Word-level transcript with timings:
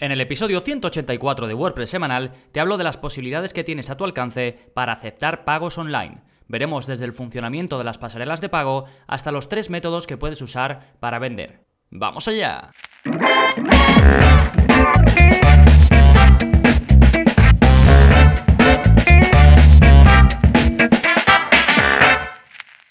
En 0.00 0.12
el 0.12 0.20
episodio 0.22 0.62
184 0.62 1.46
de 1.46 1.52
WordPress 1.52 1.90
semanal 1.90 2.32
te 2.52 2.60
hablo 2.60 2.78
de 2.78 2.84
las 2.84 2.96
posibilidades 2.96 3.52
que 3.52 3.64
tienes 3.64 3.90
a 3.90 3.98
tu 3.98 4.04
alcance 4.04 4.56
para 4.72 4.94
aceptar 4.94 5.44
pagos 5.44 5.76
online. 5.76 6.22
Veremos 6.48 6.86
desde 6.86 7.04
el 7.04 7.12
funcionamiento 7.12 7.76
de 7.76 7.84
las 7.84 7.98
pasarelas 7.98 8.40
de 8.40 8.48
pago 8.48 8.86
hasta 9.06 9.30
los 9.30 9.50
tres 9.50 9.68
métodos 9.68 10.06
que 10.06 10.16
puedes 10.16 10.40
usar 10.40 10.94
para 11.00 11.18
vender. 11.18 11.66
¡Vamos 11.90 12.28
allá! 12.28 12.70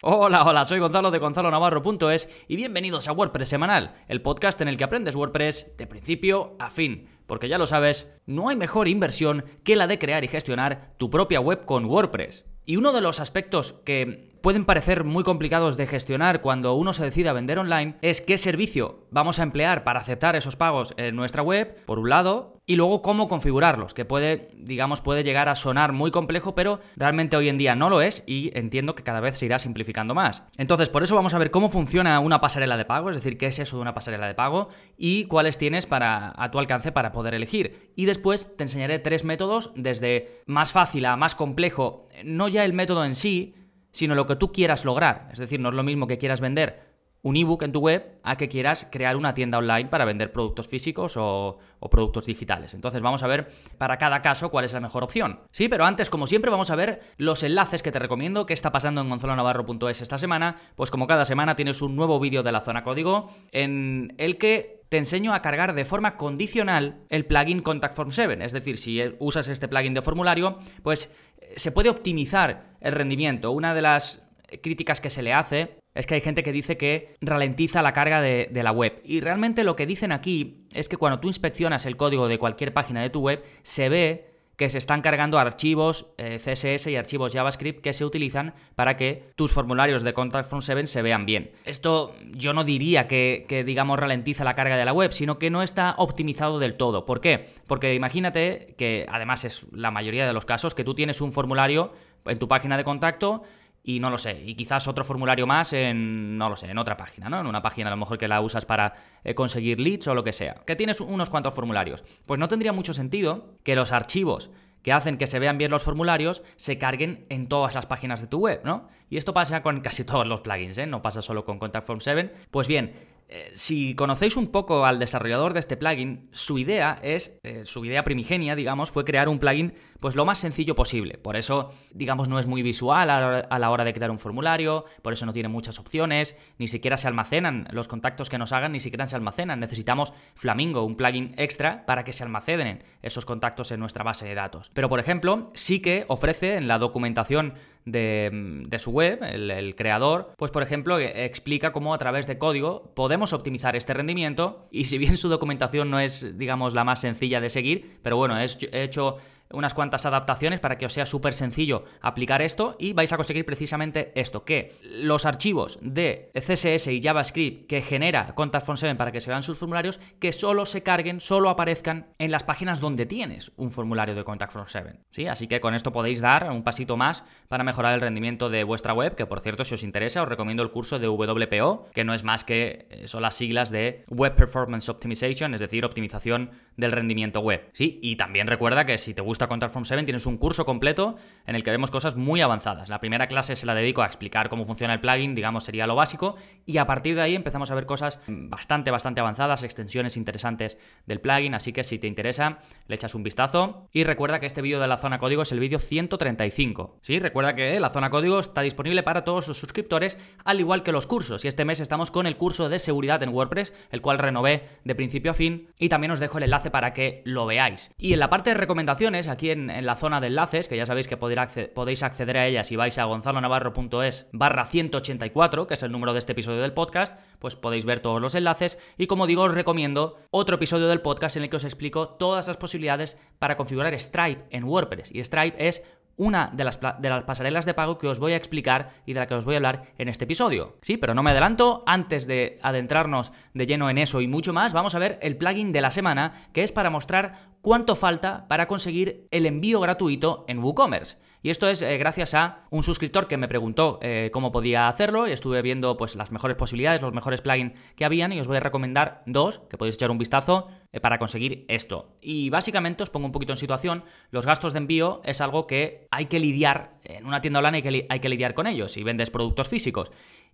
Hola, 0.02 0.46
hola, 0.46 0.64
soy 0.64 0.80
Gonzalo 0.80 1.12
de 1.12 1.20
Gonzalo 1.20 1.52
Navarro.es 1.52 2.30
y 2.48 2.56
bienvenidos 2.56 3.10
a 3.10 3.12
WordPress 3.12 3.50
Semanal, 3.50 3.96
el 4.08 4.22
podcast 4.22 4.62
en 4.62 4.70
el 4.70 4.78
que 4.78 4.86
aprendes 4.86 5.14
WordPress 5.14 5.76
de 5.78 5.88
principio 5.88 6.56
a 6.58 6.70
fin. 6.70 7.10
Porque 7.28 7.50
ya 7.50 7.58
lo 7.58 7.68
sabes, 7.68 8.10
no 8.26 8.48
hay 8.48 8.56
mejor 8.56 8.88
inversión 8.88 9.44
que 9.66 9.76
la 9.76 9.88
de 9.88 10.00
crear 10.00 10.24
y 10.24 10.30
gestionar 10.30 10.94
tu 10.98 11.10
propia 11.10 11.42
web 11.42 11.66
con 11.66 11.84
WordPress. 11.84 12.46
Y 12.66 12.78
uno 12.78 12.94
de 12.94 13.02
los 13.02 13.20
aspectos 13.20 13.74
que 13.84 14.30
pueden 14.42 14.64
parecer 14.64 15.04
muy 15.04 15.26
complicados 15.26 15.76
de 15.76 15.88
gestionar 15.88 16.40
cuando 16.40 16.76
uno 16.76 16.94
se 16.94 17.04
decide 17.04 17.28
a 17.28 17.34
vender 17.34 17.60
online 17.60 17.98
es 18.02 18.22
qué 18.22 18.38
servicio 18.38 19.08
vamos 19.12 19.40
a 19.40 19.44
emplear 19.44 19.84
para 19.84 20.00
aceptar 20.00 20.38
esos 20.38 20.56
pagos 20.56 20.94
en 20.96 21.18
nuestra 21.18 21.42
web, 21.42 21.76
por 21.86 22.00
un 22.00 22.10
lado, 22.10 22.59
y 22.70 22.76
luego 22.76 23.02
cómo 23.02 23.28
configurarlos, 23.28 23.96
que 23.96 24.06
puede, 24.06 24.52
digamos, 24.56 25.02
puede 25.02 25.24
llegar 25.24 25.50
a 25.50 25.56
sonar 25.56 25.92
muy 25.92 26.12
complejo, 26.12 26.54
pero 26.54 26.80
realmente 26.96 27.36
hoy 27.36 27.50
en 27.50 27.58
día 27.58 27.74
no 27.74 27.90
lo 27.90 28.04
es 28.04 28.24
y 28.28 28.52
entiendo 28.54 28.94
que 28.94 29.02
cada 29.02 29.22
vez 29.22 29.40
se 29.40 29.48
irá 29.48 29.58
simplificando 29.58 30.14
más. 30.14 30.44
Entonces, 30.56 30.88
por 30.88 31.02
eso 31.02 31.16
vamos 31.16 31.34
a 31.34 31.40
ver 31.40 31.50
cómo 31.50 31.70
funciona 31.70 32.20
una 32.20 32.40
pasarela 32.40 32.78
de 32.78 32.86
pago, 32.86 33.10
es 33.10 33.16
decir, 33.16 33.40
qué 33.40 33.48
es 33.48 33.58
eso 33.58 33.78
de 33.78 33.82
una 33.82 33.96
pasarela 33.96 34.28
de 34.28 34.36
pago 34.36 34.70
y 35.00 35.24
cuáles 35.24 35.58
tienes 35.58 35.88
para, 35.88 36.32
a 36.38 36.52
tu 36.52 36.60
alcance 36.60 36.92
para 36.92 37.12
poder 37.12 37.34
elegir. 37.34 37.92
Y 37.96 38.06
después 38.06 38.56
te 38.56 38.66
enseñaré 38.66 39.00
tres 39.00 39.24
métodos, 39.24 39.72
desde 39.74 40.44
más 40.46 40.72
fácil 40.72 41.06
a 41.06 41.16
más 41.16 41.34
complejo, 41.34 42.08
no 42.24 42.50
ya 42.50 42.66
el 42.66 42.74
método 42.74 43.04
en 43.04 43.16
sí, 43.16 43.56
sino 43.94 44.14
lo 44.14 44.28
que 44.28 44.36
tú 44.36 44.52
quieras 44.52 44.86
lograr. 44.86 45.30
Es 45.32 45.40
decir, 45.40 45.60
no 45.60 45.70
es 45.70 45.76
lo 45.76 45.82
mismo 45.82 46.06
que 46.06 46.20
quieras 46.20 46.40
vender 46.40 46.89
un 47.22 47.36
ebook 47.36 47.64
en 47.64 47.72
tu 47.72 47.80
web 47.80 48.20
a 48.24 48.38
que 48.38 48.48
quieras 48.48 48.88
crear 48.92 49.18
una 49.18 49.34
tienda 49.34 49.58
online 49.58 49.90
para 49.90 50.06
vender 50.06 50.32
productos 50.32 50.68
físicos 50.68 51.16
o, 51.18 51.60
productos 51.92 52.26
digitales. 52.26 52.74
Entonces 52.74 53.02
vamos 53.02 53.24
a 53.24 53.28
ver 53.28 53.52
para 53.78 53.98
cada 53.98 54.22
caso 54.22 54.50
cuál 54.50 54.66
es 54.66 54.74
la 54.74 54.80
mejor 54.80 55.04
opción. 55.04 55.40
Sí, 55.52 55.68
pero 55.68 55.86
antes, 55.86 56.10
como 56.10 56.28
siempre, 56.28 56.52
vamos 56.52 56.72
a 56.72 56.76
ver 56.76 57.02
los 57.18 57.44
enlaces 57.44 57.82
que 57.82 57.92
te 57.92 58.00
recomiendo, 58.00 58.46
qué 58.46 58.54
está 58.54 58.72
pasando 58.72 59.02
en 59.02 59.10
gonzalonavarro.es 59.10 60.02
esta 60.02 60.18
semana. 60.18 60.58
Pues 60.76 60.92
como 60.92 61.08
cada 61.08 61.26
semana 61.26 61.56
tienes 61.56 61.82
un 61.82 61.96
nuevo 61.96 62.20
vídeo 62.20 62.44
de 62.44 62.52
la 62.52 62.62
zona 62.62 62.84
código 62.84 63.32
en 63.52 64.14
el 64.18 64.38
que 64.38 64.82
te 64.90 64.98
enseño 64.98 65.34
a 65.34 65.42
cargar 65.42 65.74
de 65.74 65.86
forma 65.86 66.18
condicional 66.18 67.02
el 67.10 67.26
plugin 67.26 67.62
Contact 67.62 67.96
Form 67.96 68.12
7. 68.12 68.44
Es 68.44 68.54
decir, 68.54 68.78
si 68.78 69.02
usas 69.20 69.48
este 69.48 69.68
plugin 69.68 69.94
de 69.94 70.02
formulario, 70.02 70.60
pues 70.84 71.12
se 71.56 71.72
puede 71.72 71.90
optimizar 71.90 72.76
el 72.82 72.92
rendimiento. 72.94 73.52
Una 73.52 73.74
de 73.74 73.82
las 73.82 74.22
críticas 74.62 75.02
que 75.02 75.10
se 75.10 75.22
le 75.22 75.34
hace 75.34 75.79
es 75.96 76.06
que 76.06 76.16
hay 76.16 76.22
gente 76.22 76.44
que 76.44 76.52
dice 76.52 76.78
que 76.78 77.16
ralentiza 77.22 77.82
la 77.82 77.94
carga 77.94 78.22
de, 78.22 78.50
la 78.52 78.72
web. 78.72 79.02
Y 79.04 79.22
realmente 79.22 79.64
lo 79.64 79.76
que 79.76 79.86
dicen 79.86 80.12
aquí 80.12 80.66
es 80.74 80.90
que 80.90 80.98
cuando 80.98 81.20
tú 81.20 81.28
inspeccionas 81.28 81.86
el 81.86 81.98
código 81.98 82.28
de 82.28 82.38
cualquier 82.38 82.74
página 82.74 83.02
de 83.02 83.10
tu 83.10 83.22
web, 83.22 83.44
se 83.64 83.90
ve 83.90 84.30
que 84.56 84.70
se 84.70 84.78
están 84.78 85.02
cargando 85.02 85.40
archivos 85.40 86.08
eh, 86.18 86.38
CSS 86.38 86.88
y 86.88 86.98
archivos 86.98 87.32
JavaScript 87.32 87.82
que 87.82 87.94
se 87.94 88.04
utilizan 88.04 88.54
para 88.76 88.98
que 88.98 89.32
tus 89.36 89.54
formularios 89.54 90.04
de 90.04 90.14
Contact 90.14 90.50
From 90.50 90.62
7 90.62 90.86
se 90.86 91.02
vean 91.02 91.26
bien. 91.26 91.52
Esto 91.64 92.14
yo 92.34 92.52
no 92.52 92.66
diría 92.66 93.08
que, 93.08 93.46
que, 93.48 93.64
digamos, 93.64 93.98
ralentiza 93.98 94.44
la 94.44 94.56
carga 94.56 94.76
de 94.76 94.84
la 94.84 94.92
web, 94.92 95.14
sino 95.14 95.40
que 95.40 95.50
no 95.50 95.64
está 95.64 95.96
optimizado 95.98 96.60
del 96.60 96.76
todo. 96.76 97.06
¿Por 97.06 97.22
qué? 97.22 97.48
Porque 97.68 97.94
imagínate 97.94 98.76
que, 98.78 99.06
además 99.10 99.46
es 99.46 99.66
la 99.72 99.92
mayoría 99.92 100.28
de 100.28 100.34
los 100.34 100.46
casos, 100.46 100.76
que 100.76 100.84
tú 100.84 100.94
tienes 100.94 101.22
un 101.22 101.32
formulario 101.32 101.94
en 102.26 102.38
tu 102.38 102.50
página 102.50 102.76
de 102.76 102.84
contacto 102.84 103.44
y 103.84 104.00
no 104.00 104.10
lo 104.10 104.18
sé, 104.18 104.42
y 104.46 104.56
quizás 104.56 104.88
otro 104.88 105.04
formulario 105.04 105.48
más 105.48 105.74
en, 105.74 106.38
no 106.38 106.50
lo 106.50 106.56
sé, 106.56 106.70
en 106.70 106.78
otra 106.78 106.98
página, 106.98 107.30
¿no? 107.30 107.40
En 107.40 107.48
una 107.48 107.62
página 107.62 107.88
a 107.88 107.92
lo 107.92 107.98
mejor 107.98 108.18
que 108.18 108.28
la 108.28 108.42
usas 108.42 108.66
para 108.66 108.94
eh, 109.24 109.34
conseguir 109.36 109.80
leads 109.80 110.08
o 110.08 110.16
lo 110.16 110.24
que 110.24 110.34
sea, 110.34 110.56
que 110.66 110.76
tienes 110.76 111.02
unos 111.02 111.30
cuantos 111.30 111.54
formularios. 111.54 112.04
Pues 112.26 112.40
no 112.40 112.48
tendría 112.48 112.74
mucho 112.74 112.94
sentido 112.94 113.56
que 113.64 113.76
los 113.76 113.92
archivos 113.92 114.52
que 114.84 114.94
hacen 114.94 115.18
que 115.18 115.28
se 115.28 115.40
vean 115.40 115.58
bien 115.58 115.72
los 115.72 115.84
formularios 115.84 116.42
se 116.56 116.78
carguen 116.78 117.26
en 117.30 117.48
todas 117.48 117.76
las 117.76 117.86
páginas 117.86 118.22
de 118.22 118.28
tu 118.28 118.40
web, 118.40 118.62
¿no? 118.64 118.88
Y 119.10 119.18
esto 119.18 119.34
pasa 119.34 119.62
con 119.62 119.82
casi 119.82 120.04
todos 120.06 120.26
los 120.26 120.42
plugins, 120.42 120.78
¿eh? 120.78 120.88
No 120.88 121.02
pasa 121.02 121.22
solo 121.22 121.46
con 121.46 121.60
Contact 121.60 121.86
Form 121.86 122.00
7. 122.00 122.32
Pues 122.52 122.68
bien, 122.68 122.94
eh, 123.28 123.52
si 123.54 123.94
conocéis 123.96 124.38
un 124.38 124.48
poco 124.48 124.86
al 124.86 125.00
desarrollador 125.00 125.54
de 125.54 125.60
este 125.60 125.78
plugin, 125.78 126.30
su 126.32 126.58
idea 126.58 127.00
es, 127.04 127.40
eh, 127.44 127.64
su 127.66 127.84
idea 127.86 128.04
primigenia, 128.04 128.56
digamos, 128.56 128.90
fue 128.90 129.06
crear 129.06 129.30
un 129.30 129.40
plugin 129.40 129.74
pues 130.00 130.16
lo 130.16 130.26
más 130.26 130.40
sencillo 130.40 130.76
posible. 130.76 131.18
Por 131.18 131.36
eso, 131.36 131.72
digamos, 131.92 132.30
no 132.30 132.40
es 132.40 132.48
muy 132.48 132.62
visual 132.62 133.10
a 133.10 133.60
la 133.60 133.72
hora 133.72 133.84
de 133.84 133.94
crear 133.94 134.12
un 134.12 134.20
formulario, 134.20 134.86
por 135.02 135.14
eso 135.14 135.26
no 135.26 135.34
tiene 135.34 135.50
muchas 135.50 135.80
opciones, 135.80 136.36
ni 136.58 136.68
siquiera 136.68 136.98
se 136.98 137.08
almacenan 137.08 137.68
los 137.72 137.88
contactos 137.88 138.30
que 138.30 138.38
nos 138.38 138.52
hagan, 138.52 138.72
ni 138.72 138.80
siquiera 138.80 139.08
se 139.08 139.16
almacenan. 139.16 139.60
Necesitamos 139.60 140.14
Flamingo, 140.36 140.84
un 140.84 140.96
plugin 140.96 141.34
extra 141.38 141.86
para 141.86 142.04
que 142.04 142.14
se 142.14 142.24
almacenen 142.24 142.84
esos 143.02 143.26
contactos 143.26 143.72
en 143.72 143.80
nuestra 143.80 144.04
base 144.04 144.26
de 144.26 144.36
datos. 144.36 144.72
Pero, 144.74 144.90
por 144.90 145.00
ejemplo, 145.00 145.52
sí 145.54 145.82
que 145.82 146.06
ofrece 146.08 146.56
en 146.56 146.68
la 146.68 146.78
documentación 146.80 147.54
de, 147.86 148.78
su 148.78 148.92
web, 148.92 149.20
el, 149.24 149.76
creador, 149.76 150.34
pues 150.38 150.52
por 150.52 150.64
ejemplo 150.64 151.00
e, 151.00 151.26
explica 151.26 151.72
cómo 151.72 151.94
a 151.94 151.98
través 151.98 152.28
de 152.28 152.38
código 152.38 152.92
podemos 152.96 153.34
optimizar 153.34 153.76
este 153.76 153.94
rendimiento 153.94 154.68
y 154.72 154.86
si 154.86 154.98
bien 154.98 155.18
su 155.18 155.30
documentación 155.30 155.90
no 155.90 156.00
es, 156.00 156.38
digamos, 156.38 156.74
la 156.74 156.84
más 156.84 157.02
sencilla 157.02 157.42
de 157.42 157.50
seguir, 157.50 158.00
pero 158.04 158.18
bueno, 158.18 158.38
he 158.40 158.84
hecho 158.84 159.18
unas 159.52 159.74
cuantas 159.74 160.06
adaptaciones 160.06 160.60
para 160.60 160.78
que 160.78 160.86
os 160.86 160.94
sea 160.94 161.06
súper 161.06 161.34
sencillo 161.34 161.84
aplicar 162.02 162.42
esto 162.42 162.76
y 162.80 162.94
vais 162.94 163.12
a 163.12 163.18
conseguir 163.18 163.46
precisamente 163.46 164.12
esto, 164.16 164.46
que 164.46 164.76
los 164.84 165.26
archivos 165.26 165.80
de 165.82 166.32
CSS 166.36 166.88
y 166.88 167.02
JavaScript 167.02 167.68
que 167.68 167.82
genera 167.82 168.36
Contact 168.36 168.66
Form 168.66 168.78
7 168.78 168.96
para 168.96 169.12
que 169.12 169.22
se 169.22 169.30
vean 169.30 169.44
sus 169.44 169.58
formularios, 169.58 170.00
que 170.20 170.32
solo 170.32 170.66
se 170.66 170.84
carguen, 170.84 171.20
solo 171.20 171.50
aparezcan 171.50 172.08
en 172.20 172.32
las 172.32 172.44
páginas 172.44 172.80
donde 172.80 173.06
tienes 173.06 173.52
un 173.58 173.72
formulario 173.72 174.16
de 174.16 174.24
Contact 174.24 174.54
Form 174.54 174.68
7. 174.68 175.00
¿sí? 175.10 175.28
Así 175.28 175.48
que 175.48 175.60
con 175.60 175.74
esto 175.74 175.92
podéis 175.92 176.22
dar 176.22 176.50
un 176.52 176.64
pasito 176.64 176.98
más 176.98 177.24
para 177.48 177.64
mejorar 177.64 177.96
el 177.96 178.02
rendimiento 178.02 178.50
de 178.50 178.64
vuestra 178.64 178.94
web, 178.94 179.16
que 179.16 179.26
por 179.26 179.42
cierto, 179.42 179.66
si 179.66 179.76
os 179.76 179.84
interesa, 179.84 180.22
os 180.22 180.30
recomiendo 180.30 180.64
el 180.64 180.72
curso 180.72 181.00
de 181.00 181.08
WPO, 181.08 181.88
que 181.94 182.04
no 182.04 182.14
es 182.14 182.24
más 182.24 182.44
que 182.44 182.88
eh, 182.90 183.08
son 183.08 183.22
las 183.24 183.36
siglas 183.36 183.72
de 183.72 184.04
Web 184.10 184.36
Performance 184.36 184.90
Optimization, 184.90 185.54
es 185.54 185.60
decir, 185.60 185.86
optimización 185.86 186.52
del 186.78 186.92
rendimiento 186.92 187.40
web. 187.40 187.70
¿sí? 187.74 188.00
Y 188.02 188.16
también 188.16 188.48
recuerda 188.48 188.86
que 188.86 188.98
si 188.98 189.14
te 189.14 189.22
gusta 189.22 189.39
Contact 189.48 189.72
Form 189.72 189.86
7 189.86 190.04
tienes 190.04 190.26
un 190.26 190.38
curso 190.38 190.66
completo 190.66 191.16
en 191.46 191.56
el 191.56 191.64
que 191.64 191.72
vemos 191.72 191.92
cosas 191.92 192.16
muy 192.16 192.42
avanzadas. 192.42 192.90
La 192.90 193.00
primera 193.00 193.28
clase 193.28 193.56
se 193.56 193.66
la 193.66 193.76
dedico 193.76 194.02
a 194.02 194.06
explicar 194.06 194.50
cómo 194.50 194.66
funciona 194.66 194.94
el 194.94 195.00
plugin, 195.00 195.36
digamos 195.36 195.64
sería 195.64 195.88
lo 195.88 195.96
básico, 195.96 196.36
y 196.66 196.78
a 196.78 196.86
partir 196.86 197.16
de 197.16 197.22
ahí 197.22 197.36
empezamos 197.36 197.72
a 197.72 197.76
ver 197.76 197.86
cosas 197.86 198.20
bastante, 198.28 198.92
bastante 198.92 199.22
avanzadas, 199.22 199.64
extensiones 199.64 200.18
interesantes 200.18 200.78
del 201.06 201.22
plugin, 201.22 201.56
así 201.56 201.72
que 201.72 201.84
si 201.84 202.00
te 202.00 202.08
interesa, 202.08 202.60
le 202.88 202.96
echas 202.96 203.16
un 203.16 203.24
vistazo. 203.24 203.88
Y 203.92 204.04
recuerda 204.04 204.40
que 204.40 204.46
este 204.46 204.62
vídeo 204.62 204.80
de 204.80 204.88
la 204.88 204.98
zona 204.98 205.20
código 205.20 205.44
es 205.44 205.52
el 205.52 205.60
vídeo 205.60 205.80
135. 205.80 206.98
Sí, 207.02 207.20
recuerda 207.20 207.56
que 207.56 207.80
la 207.80 207.90
zona 207.90 208.10
código 208.10 208.40
está 208.40 208.62
disponible 208.62 209.04
para 209.04 209.24
todos 209.24 209.48
los 209.48 209.58
suscriptores, 209.58 210.18
al 210.44 210.60
igual 210.60 210.84
que 210.84 210.92
los 210.92 211.08
cursos. 211.08 211.46
Y 211.46 211.48
este 211.48 211.66
mes 211.66 211.80
estamos 211.80 212.12
con 212.12 212.28
el 212.28 212.38
curso 212.38 212.70
de 212.70 212.80
seguridad 212.80 213.24
en 213.24 213.30
WordPress, 213.30 213.74
el 213.92 214.02
cual 214.02 214.20
renové 214.20 214.64
de 214.84 214.96
principio 214.96 215.32
a 215.32 215.36
fin, 215.36 215.70
y 215.78 215.90
también 215.90 216.12
os 216.12 216.20
dejo 216.20 216.38
el 216.38 216.44
enlace 216.46 216.72
para 216.72 216.94
que 216.94 217.22
lo 217.26 217.46
veáis. 217.46 217.92
Y 217.98 218.14
en 218.14 218.20
la 218.20 218.30
parte 218.30 218.50
de 218.50 218.56
recomendaciones, 218.56 219.28
aquí 219.30 219.52
en, 219.52 219.86
la 219.86 219.96
zona 219.96 220.20
de 220.20 220.28
enlaces, 220.28 220.68
que 220.68 220.78
ya 220.78 220.86
sabéis 220.86 221.08
que 221.08 221.18
podéis 221.18 222.04
acceder 222.04 222.38
a 222.38 222.48
ellas 222.48 222.68
si 222.68 222.76
vais 222.76 222.98
a 222.98 223.06
gonzalonavarro.es 223.06 224.28
barra 224.32 224.66
184, 224.66 225.68
que 225.68 225.74
es 225.74 225.84
el 225.84 225.92
número 225.92 226.14
de 226.14 226.20
este 226.20 226.34
episodio 226.34 226.62
del 226.62 226.74
podcast, 226.74 227.20
pues 227.40 227.56
podéis 227.56 227.86
ver 227.86 228.00
todos 228.00 228.22
los 228.22 228.36
enlaces. 228.36 228.78
Y 228.98 229.08
como 229.08 229.28
digo, 229.28 229.44
os 229.44 229.54
recomiendo 229.54 230.18
otro 230.32 230.56
episodio 230.56 230.88
del 230.88 231.02
podcast 231.02 231.38
en 231.38 231.44
el 231.44 231.50
que 231.50 231.58
os 231.58 231.64
explico 231.64 232.10
todas 232.10 232.48
las 232.48 232.58
posibilidades 232.58 233.18
para 233.40 233.58
configurar 233.58 233.98
Stripe 233.98 234.46
en 234.50 234.66
WordPress. 234.66 235.12
Y 235.14 235.24
Stripe 235.24 235.68
es 235.68 235.84
una 236.20 236.52
de 236.54 236.66
las, 236.66 236.80
de 237.00 237.10
las, 237.10 237.24
pasarelas 237.24 237.66
de 237.66 237.74
pago 237.74 237.98
que 237.98 238.08
os 238.08 238.20
voy 238.20 238.34
a 238.34 238.36
explicar 238.36 238.92
y 239.06 239.14
de 239.14 239.22
la 239.22 239.26
que 239.26 239.36
os 239.36 239.46
voy 239.46 239.56
a 239.56 239.58
hablar 239.58 239.86
en 239.98 240.10
este 240.10 240.26
episodio. 240.26 240.78
Sí, 240.82 240.98
pero 240.98 241.16
no 241.16 241.24
me 241.24 241.32
adelanto, 241.32 241.82
antes 241.88 242.28
de 242.28 242.60
adentrarnos 242.62 243.32
de 243.54 243.66
lleno 243.66 243.90
en 243.90 243.98
eso 243.98 244.20
y 244.20 244.28
mucho 244.28 244.52
más, 244.52 244.74
vamos 244.74 244.96
a 244.96 245.00
ver 245.00 245.18
el 245.22 245.38
plugin 245.38 245.72
de 245.72 245.80
la 245.80 245.92
semana, 245.92 246.34
que 246.52 246.64
es 246.64 246.74
para 246.74 246.90
mostrar 246.90 247.50
cuánto 247.62 247.96
falta 247.96 248.48
para 248.48 248.68
conseguir 248.68 249.28
el 249.32 249.46
envío 249.46 249.80
gratuito 249.80 250.46
en 250.48 250.60
WooCommerce. 250.60 251.18
Y 251.42 251.52
esto 251.52 251.70
es 251.70 251.82
eh, 251.82 251.98
gracias 251.98 252.34
a 252.34 252.66
un 252.70 252.84
suscriptor 252.84 253.28
que 253.28 253.38
me 253.38 253.48
preguntó 253.48 253.98
eh, 254.02 254.30
cómo 254.34 254.52
podía 254.52 254.90
hacerlo 254.90 255.26
y 255.26 255.32
estuve 255.32 255.62
viendo 255.62 255.96
pues 255.96 256.18
las 256.18 256.32
mejores 256.32 256.58
posibilidades, 256.58 257.02
los 257.02 257.14
mejores 257.14 257.42
plugins 257.42 257.74
que 257.96 258.04
habían 258.04 258.34
y 258.34 258.42
os 258.42 258.48
voy 258.48 258.58
a 258.58 258.60
recomendar 258.60 259.24
dos 259.26 259.62
que 259.70 259.78
podéis 259.78 259.96
echar 259.96 260.12
un 260.12 260.18
vistazo 260.18 260.68
eh, 260.92 261.00
para 261.00 261.18
conseguir 261.18 261.64
esto. 261.70 262.18
Y 262.20 262.50
básicamente 262.50 263.04
os 263.04 263.10
pongo 263.10 263.26
un 263.26 263.32
poquito 263.32 263.54
en 263.54 263.58
situación, 263.58 264.04
los 264.32 264.46
gastos 264.46 264.74
de 264.74 264.80
envío 264.80 265.22
es 265.24 265.40
algo 265.40 265.66
que 265.66 266.08
hay 266.12 266.26
que 266.26 266.40
lidiar 266.40 267.00
en 267.06 267.26
una 267.26 267.40
tienda 267.40 267.60
online 267.60 267.78
hay 267.78 267.84
que, 267.84 268.08
hay 268.10 268.20
que 268.20 268.30
lidiar 268.30 268.54
con 268.54 268.68
ellos 268.68 268.92
si 268.92 269.04
vendes 269.04 269.30
productos 269.30 269.70
físicos. 269.70 270.12